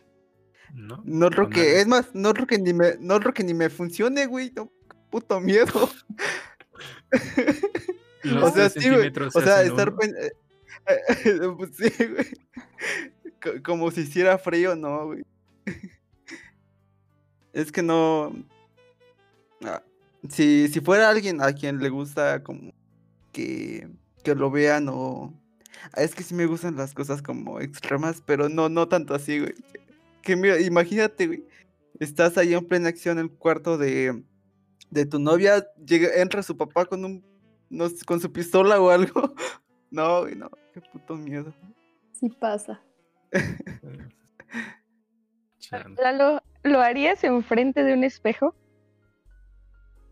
[0.73, 1.01] ¿No?
[1.05, 1.81] No creo que, nadie.
[1.81, 4.51] es más, no creo que ni me, no creo que ni me funcione, güey.
[4.55, 4.71] No,
[5.09, 5.89] puto miedo.
[8.43, 9.11] O sea, sí, güey.
[9.27, 12.25] O se sea, estar pen- eh, pues sí, güey.
[13.41, 15.23] Co- Como si hiciera frío, no, güey.
[17.53, 18.33] Es que no.
[19.63, 19.81] ah,
[20.29, 22.71] Si, si fuera alguien a quien le gusta como
[23.31, 23.87] que,
[24.23, 25.33] que lo vean o.
[25.93, 29.39] ah, Es que sí me gustan las cosas como extremas, pero no, no tanto así,
[29.39, 29.53] güey.
[30.21, 31.43] Que mira, imagínate, güey.
[31.99, 34.23] Estás ahí en plena acción en el cuarto de,
[34.91, 37.23] de tu novia, llega, entra su papá con un
[38.05, 39.33] con su pistola o algo.
[39.89, 41.53] No, güey, no, qué puto miedo.
[42.11, 42.81] Sí pasa.
[45.97, 48.55] Lalo, ¿lo harías enfrente de un espejo?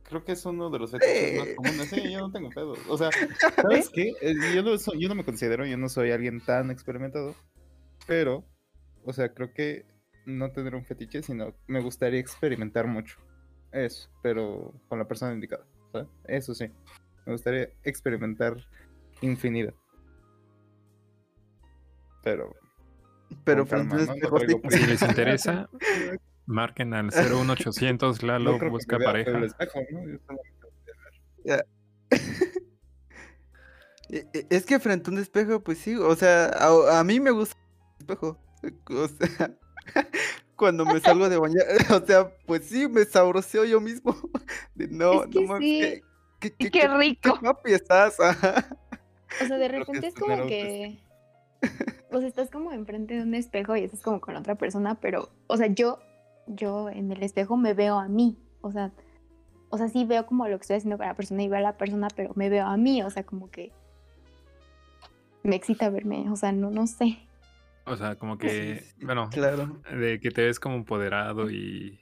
[0.04, 1.90] Creo que es uno de los fetiches más comunes.
[1.90, 2.78] Sí, yo no tengo pedos.
[2.90, 3.10] O sea,
[3.62, 4.14] ¿sabes qué?
[4.54, 7.36] Yo no, soy- yo no me considero, yo no soy alguien tan experimentado.
[8.06, 8.46] Pero,
[9.04, 9.86] o sea, creo que
[10.26, 13.18] no tendré un fetiche, sino me gustaría experimentar mucho.
[13.72, 15.66] Eso, pero con la persona indicada.
[15.92, 16.08] ¿sabes?
[16.26, 16.70] Eso sí.
[17.26, 18.58] Me gustaría experimentar
[19.22, 19.74] infinidad.
[22.24, 22.54] Pero.
[23.44, 23.96] Pero un ¿no?
[23.96, 24.06] No.
[24.70, 25.70] Si les interesa,
[26.46, 29.32] marquen al 01800 Lalo no busca pareja.
[29.32, 31.66] el espejo, solamente-
[34.10, 37.20] E- e- Es que frente a un espejo, pues sí, o sea, a, a mí
[37.20, 37.56] me gusta
[38.00, 38.38] el espejo.
[38.90, 39.52] O sea,
[40.56, 44.16] cuando me salgo de bañar, o sea, pues sí, me sabroseo yo mismo.
[44.76, 45.80] De, no, Es que no mames, sí.
[45.82, 46.02] qué,
[46.40, 47.40] qué, ¡Qué, qué- qué- qué rico!
[47.42, 48.20] papi estás.
[48.20, 48.78] ajá.
[49.42, 51.00] O sea, de repente es como que.
[52.12, 55.30] O sea, estás como enfrente de un espejo y estás como con otra persona, pero,
[55.48, 56.00] o sea, yo,
[56.48, 58.38] yo en el espejo me veo a mí.
[58.62, 58.92] O sea,
[59.70, 61.62] o sea, sí veo como lo que estoy haciendo con la persona y veo a
[61.62, 63.04] la persona, pero me veo a mí.
[63.04, 63.74] O sea, como que
[65.44, 66.30] me excita verme.
[66.30, 67.20] O sea, no, no sé.
[67.86, 69.82] O sea, como que, sí, bueno, Claro.
[69.92, 72.00] de que te ves como empoderado y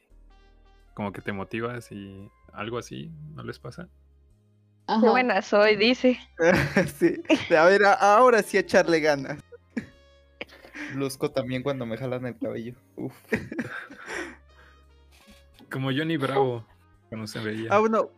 [0.93, 3.86] como que te motivas y algo así, ¿no les pasa?
[4.86, 5.09] ¡Qué Ajá.
[5.11, 5.76] buena soy!
[5.76, 6.20] Dice.
[6.99, 7.16] sí.
[7.57, 9.39] A ver, ahora sí echarle ganas.
[10.95, 12.76] Luzco también cuando me jalan el cabello.
[12.95, 13.13] Uf.
[15.71, 16.65] Como Johnny Bravo,
[17.09, 17.69] cuando se veía.
[17.71, 18.09] Ah, bueno.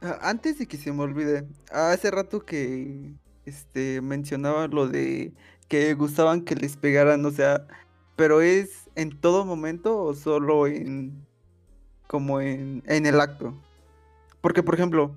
[0.00, 3.14] Ah, Antes de que se me olvide, hace rato que
[3.46, 5.32] este mencionaba lo de
[5.68, 7.66] que gustaban que les pegaran, o sea,
[8.16, 11.24] pero es en todo momento o solo en
[12.08, 13.54] como en, en el acto.
[14.40, 15.16] Porque por ejemplo,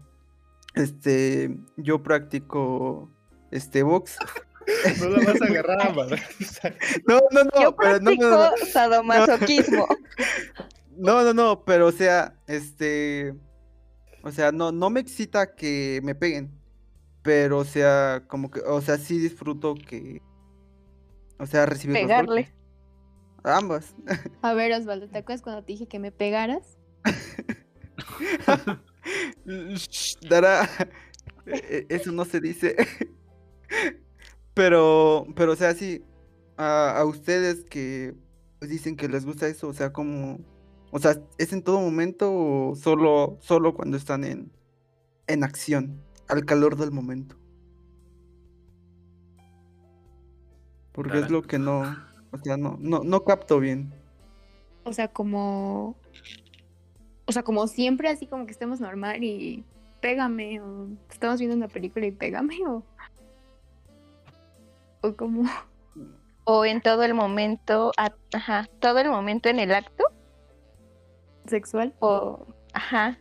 [0.75, 3.09] este yo practico
[3.55, 4.17] este box.
[4.99, 5.89] No la vas a agarrar a.
[7.07, 8.57] No, no, no, Yo pero no, practico no, no.
[8.71, 9.87] sadomasoquismo.
[10.97, 13.35] No, no, no, pero o sea, este,
[14.23, 16.57] o sea, no, no me excita que me peguen,
[17.21, 20.21] pero o sea, como que, o sea, sí disfruto que,
[21.37, 22.43] o sea, recibir los Pegarle.
[22.43, 22.53] golpes.
[23.43, 23.93] Ambas.
[24.41, 26.77] A ver, Osvaldo, ¿te acuerdas cuando te dije que me pegaras?
[29.45, 30.67] Shh, Dara,
[31.45, 32.75] e- eso no se dice.
[34.53, 36.03] Pero, pero, o sea, sí,
[36.57, 38.15] a, a ustedes que
[38.59, 40.39] pues, dicen que les gusta eso, o sea, como,
[40.91, 44.51] o sea, ¿es en todo momento o solo, solo cuando están en,
[45.27, 47.35] en acción, al calor del momento?
[50.93, 51.81] Porque es lo que no,
[52.31, 53.93] o sea, no, no, no capto bien.
[54.85, 55.97] O sea, como.
[57.25, 59.65] O sea, como siempre, así como que estemos normal y
[59.99, 62.83] pégame, o estamos viendo una película y pégame, o.
[65.05, 65.43] O como.
[66.47, 70.03] O en todo el momento, a- ajá, todo el momento en el acto,
[71.47, 71.93] sexual.
[71.99, 73.17] o, ajá,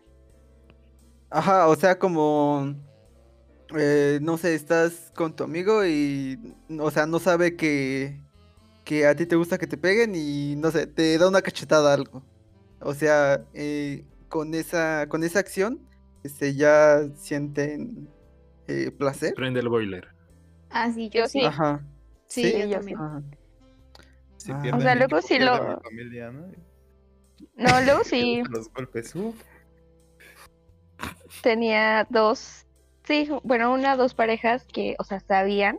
[1.30, 2.74] Ajá, o sea, como,
[3.76, 6.38] eh, no sé, estás con tu amigo y,
[6.78, 8.20] o sea, no sabe que,
[8.84, 11.92] que a ti te gusta que te peguen y, no sé, te da una cachetada
[11.92, 12.22] algo.
[12.80, 15.80] O sea, eh, con esa, con esa acción,
[16.22, 18.08] este, ya sienten
[18.68, 19.34] eh, placer.
[19.34, 20.13] Prende el boiler.
[20.74, 21.40] Ah, sí, yo sí.
[21.40, 21.46] sí.
[21.46, 21.82] Ajá.
[22.26, 22.52] Sí, ¿sí?
[22.52, 22.98] yo yo también.
[22.98, 23.22] Ajá.
[24.36, 24.70] Si Ah.
[24.74, 26.46] O sea, luego sí lo- familia, ¿no?
[27.54, 29.14] no, luego sí Los golpes.
[29.14, 29.40] Uf.
[31.42, 32.66] tenía dos,
[33.04, 35.78] sí, bueno, una, dos parejas que, o sea, sabían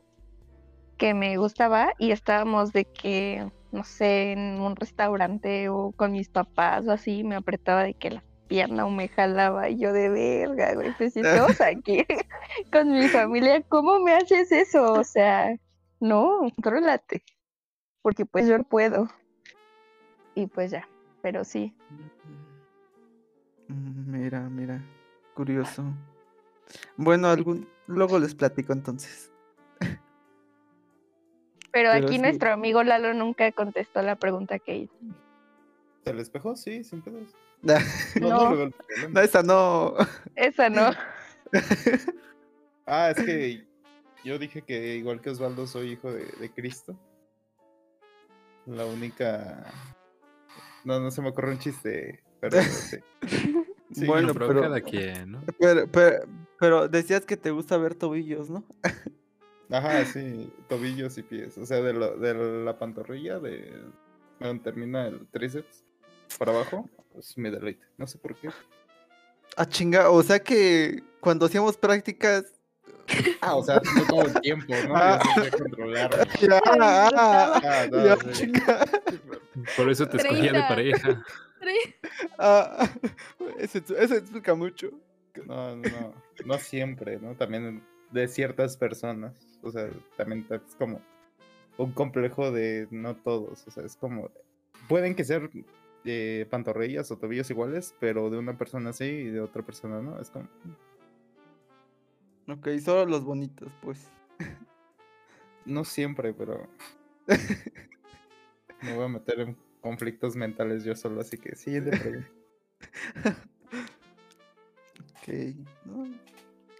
[0.97, 6.29] que me gustaba y estábamos de que, no sé, en un restaurante o con mis
[6.29, 10.09] papás o así, me apretaba de que la pierna o me jalaba y yo de
[10.09, 12.05] verga, güey, pues si estamos aquí
[12.71, 14.93] con mi familia, ¿cómo me haces eso?
[14.93, 15.55] O sea,
[15.99, 17.23] no, contrólate.
[18.01, 19.07] porque pues yo puedo.
[20.35, 20.87] Y pues ya,
[21.21, 21.73] pero sí.
[23.67, 24.81] Mm, Mira, mira,
[25.33, 25.83] curioso.
[26.97, 29.31] Bueno, algún luego les platico entonces.
[31.71, 32.21] Pero, Pero aquí sí.
[32.21, 34.95] nuestro amigo Lalo nunca contestó la pregunta que hice.
[36.05, 36.55] ¿El espejo?
[36.55, 37.35] Sí, sin pedos.
[38.21, 38.69] No,
[39.09, 39.95] No, esa no.
[40.35, 40.91] Esa no.
[42.85, 43.67] Ah, es que
[44.23, 46.97] yo dije que igual que Osvaldo soy hijo de, de Cristo.
[48.65, 49.63] La única...
[50.83, 52.97] No, no se me ocurre un chiste, pero sí.
[53.91, 55.41] Sí, Bueno, pero, pero- cada quien, ¿no?
[55.59, 56.25] Pero, pero,
[56.59, 58.63] pero decías que te gusta ver tobillos, ¿no?
[59.69, 61.57] Ajá, sí, tobillos y pies.
[61.59, 62.33] O sea, de, lo- de
[62.65, 63.71] la pantorrilla, de
[64.39, 65.85] donde termina el tríceps
[66.37, 67.83] para abajo, pues mi deleite.
[67.97, 68.49] No sé por qué.
[69.57, 72.45] Ah, chinga, o sea que cuando hacíamos prácticas.
[73.41, 74.95] Ah, o sea, no todo el tiempo, ¿no?
[74.95, 75.19] Ah.
[75.37, 76.27] Yo controlar.
[76.41, 78.31] Ya, ah, Ah, no, ya, sí.
[78.31, 78.85] chinga.
[79.77, 80.67] Por eso te escogía de 30.
[80.67, 81.25] pareja.
[82.37, 82.89] Ah,
[83.59, 84.89] eso, eso explica mucho.
[85.45, 86.13] No, no, no,
[86.45, 87.35] no siempre, ¿no?
[87.35, 89.33] También de ciertas personas.
[89.61, 91.01] O sea, también es como
[91.77, 93.65] un complejo de no todos.
[93.67, 94.29] O sea, es como.
[94.89, 95.49] Pueden que ser
[96.05, 100.19] eh, pantorrillas o tobillos iguales, pero de una persona sí y de otra persona no.
[100.19, 100.47] Es como.
[102.47, 104.07] Ok, solo los bonitos, pues.
[105.65, 106.67] No siempre, pero.
[108.81, 112.29] Me voy a meter en conflictos mentales yo solo, así que sí, de pregunta.
[115.27, 115.33] Ok,
[115.85, 116.07] ¿no?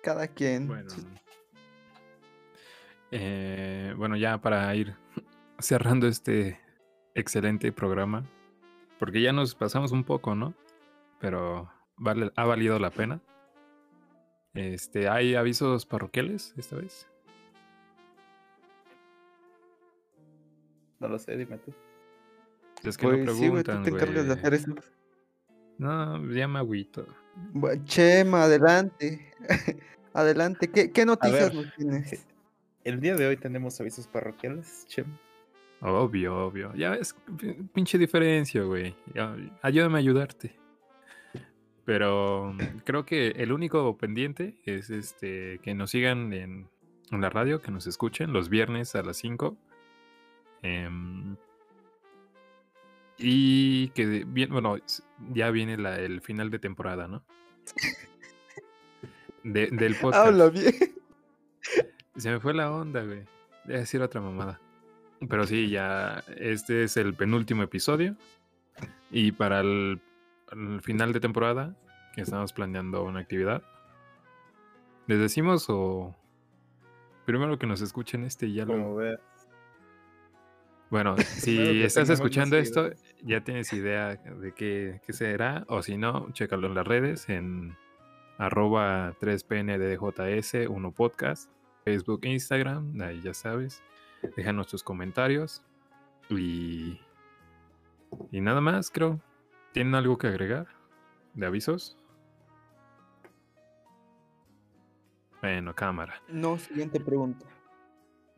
[0.04, 0.68] Cada quien.
[0.68, 0.88] Bueno.
[3.10, 4.96] Eh, bueno, ya para ir
[5.60, 6.60] cerrando este
[7.16, 8.24] excelente programa,
[9.06, 10.56] porque ya nos pasamos un poco, ¿no?
[11.20, 13.22] Pero vale, ha valido la pena.
[14.56, 17.08] Este, ¿hay avisos parroquiales esta vez?
[21.00, 21.72] No lo sé, dime tú.
[22.84, 24.40] Es que Pues no sí, güey, tú preguntan, te encargas de güey.
[24.40, 24.74] hacer eso.
[25.78, 27.06] No, ya me agüito.
[27.84, 29.32] Chema, adelante.
[30.14, 30.72] adelante.
[30.72, 31.64] ¿Qué, qué noticias ver.
[31.64, 32.26] nos tienes?
[32.84, 35.06] El día de hoy tenemos avisos parroquiales, Chem.
[35.82, 36.74] Obvio, obvio.
[36.76, 38.96] Ya ves, pi- pinche diferencia, güey.
[39.62, 40.56] Ayúdame a ayudarte.
[41.84, 46.68] Pero mm, creo que el único pendiente es este que nos sigan en,
[47.12, 49.56] en la radio, que nos escuchen los viernes a las 5.
[50.64, 51.36] Em,
[53.18, 54.78] y que, bien, bueno,
[55.32, 57.24] ya viene la- el final de temporada, ¿no?
[59.44, 60.28] De- del podcast.
[60.28, 60.74] Habla bien.
[62.16, 63.24] Se me fue la onda, güey.
[63.66, 64.60] Voy a decir otra mamada.
[65.30, 68.16] Pero sí, ya este es el penúltimo episodio.
[69.12, 70.02] Y para el,
[70.52, 71.76] el final de temporada,
[72.14, 73.62] que estamos planeando una actividad.
[75.08, 76.16] ¿Les decimos o
[77.26, 78.96] primero que nos escuchen este y ya lo...
[78.96, 79.20] veas.
[80.90, 82.90] Bueno, si estás escuchando esto,
[83.24, 85.66] ya tienes idea de qué, qué será.
[85.68, 87.76] O si no, chécalo en las redes en
[88.38, 91.52] arroba 3pnddjs 1 podcast,
[91.84, 93.84] Facebook, Instagram, ahí ya sabes.
[94.36, 95.62] Déjanos tus comentarios.
[96.30, 97.00] Y,
[98.32, 99.20] y nada más, creo.
[99.74, 100.68] ¿Tienen algo que agregar?
[101.34, 101.98] ¿De avisos?
[105.42, 106.22] Bueno, cámara.
[106.30, 107.46] No, siguiente pregunta.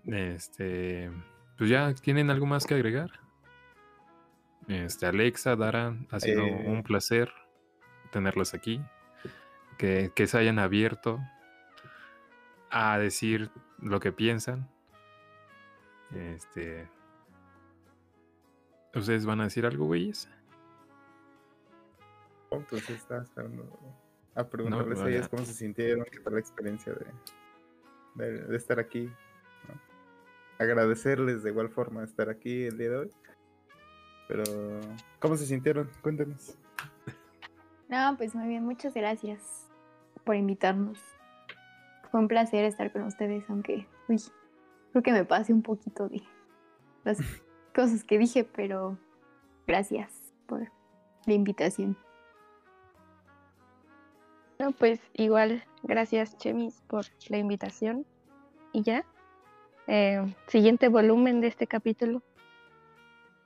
[0.05, 1.11] Este,
[1.57, 3.11] pues ya, ¿tienen algo más que agregar?
[4.67, 6.65] Este, Alexa, Dara, ha sido Eh.
[6.67, 7.31] un placer
[8.11, 8.81] tenerlos aquí.
[9.77, 11.19] Que, que se hayan abierto
[12.71, 14.67] a decir lo que piensan.
[16.13, 16.87] Este.
[18.95, 20.29] ¿Ustedes van a decir algo, güeyes?
[22.49, 23.67] Oh, Pues está esperando
[24.35, 25.17] a preguntarles a vaya.
[25.17, 27.05] ellas cómo se sintieron, qué tal la experiencia de,
[28.25, 29.05] de, de estar aquí.
[29.67, 29.79] ¿no?
[30.59, 33.11] Agradecerles de igual forma estar aquí el día de hoy.
[34.27, 34.43] Pero,
[35.19, 35.89] ¿cómo se sintieron?
[36.01, 36.57] Cuéntenos.
[37.89, 39.69] No, pues muy bien, muchas gracias
[40.25, 40.99] por invitarnos.
[42.11, 44.21] Fue un placer estar con ustedes, aunque, uy,
[45.01, 46.23] creo que me pasé un poquito de
[47.03, 47.17] las
[47.75, 48.97] cosas que dije, pero
[49.65, 50.71] gracias por
[51.25, 51.97] la invitación.
[54.59, 58.05] No, pues igual, gracias Chemis por la invitación.
[58.73, 59.05] Y ya.
[59.85, 62.23] Eh, siguiente volumen de este capítulo.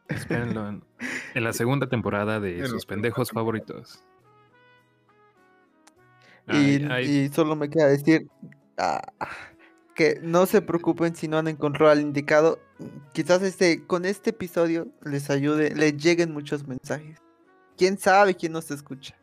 [0.07, 0.83] Espérenlo en,
[1.35, 4.03] en la segunda temporada de sus pendejos favoritos.
[6.47, 8.27] Y, Ay, ay, y solo me queda decir
[8.77, 9.01] ah,
[10.01, 12.59] que no se preocupen si no han encontrado al indicado.
[13.13, 17.19] Quizás este, con este episodio les ayude, les lleguen muchos mensajes.
[17.77, 19.15] ¿Quién sabe quién nos escucha?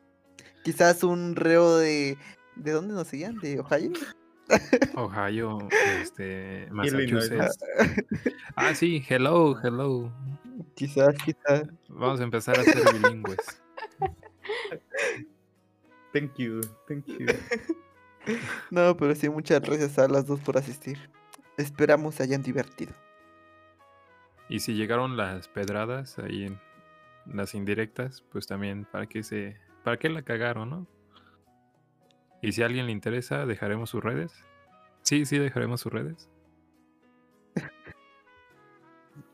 [0.62, 2.16] Quizás un reo de...
[2.54, 3.38] ¿De dónde nos seguían?
[3.38, 3.90] ¿De Ohio?
[4.94, 5.58] Ohio,
[6.00, 6.68] este.
[6.70, 7.58] Massachusetts.
[8.54, 10.12] Ah, sí, hello, hello.
[10.74, 11.68] Quizás, quizás.
[11.88, 13.38] Vamos a empezar a ser bilingües.
[16.12, 17.26] Thank you, thank you.
[18.70, 20.98] No, pero sí, muchas gracias a las dos por asistir.
[21.56, 22.92] Esperamos se hayan divertido.
[24.48, 26.58] Y si llegaron las pedradas ahí en
[27.26, 30.86] las indirectas, pues también para qué se, para qué la cagaron, ¿no?
[32.40, 34.32] Y si a alguien le interesa, dejaremos sus redes.
[35.02, 36.28] Sí, sí, dejaremos sus redes.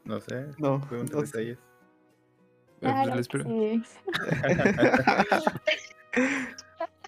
[0.05, 1.39] No sé, No, pregunta no sé.
[1.39, 1.59] detalles.
[1.59, 3.83] Eh, Claro les que pre- sí.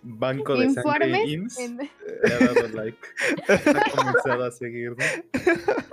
[0.09, 1.29] Banco de sangre Informes.
[1.29, 2.99] IMSS en- le ha dado like.
[3.49, 5.05] Ha comenzado a seguirnos.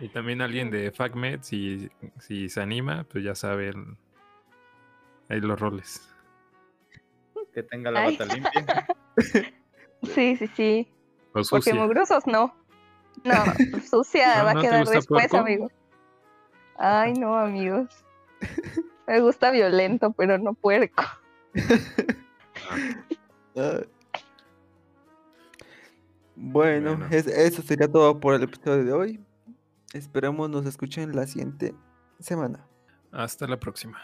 [0.00, 1.88] Y también alguien de FacMed, si,
[2.18, 3.96] si se anima, pues ya sabe el-
[5.28, 6.06] ahí los roles.
[7.54, 8.16] Que tenga la Ay.
[8.18, 8.86] bata limpia.
[10.14, 10.88] Sí, sí, sí.
[11.32, 11.80] Los Porque sucia.
[11.82, 12.54] mugrosos no.
[13.24, 13.34] No,
[13.90, 15.36] sucia ¿No- va a no quedar después, puerco?
[15.38, 15.70] amigo.
[16.76, 17.88] Ay, no, amigos.
[19.06, 21.04] Me gusta violento, pero no puerco.
[26.36, 26.98] Bueno.
[27.10, 29.20] Es, eso sería todo por el episodio de hoy.
[29.92, 31.74] Esperamos nos escuchen la siguiente
[32.18, 32.66] semana.
[33.12, 33.98] Hasta la próxima.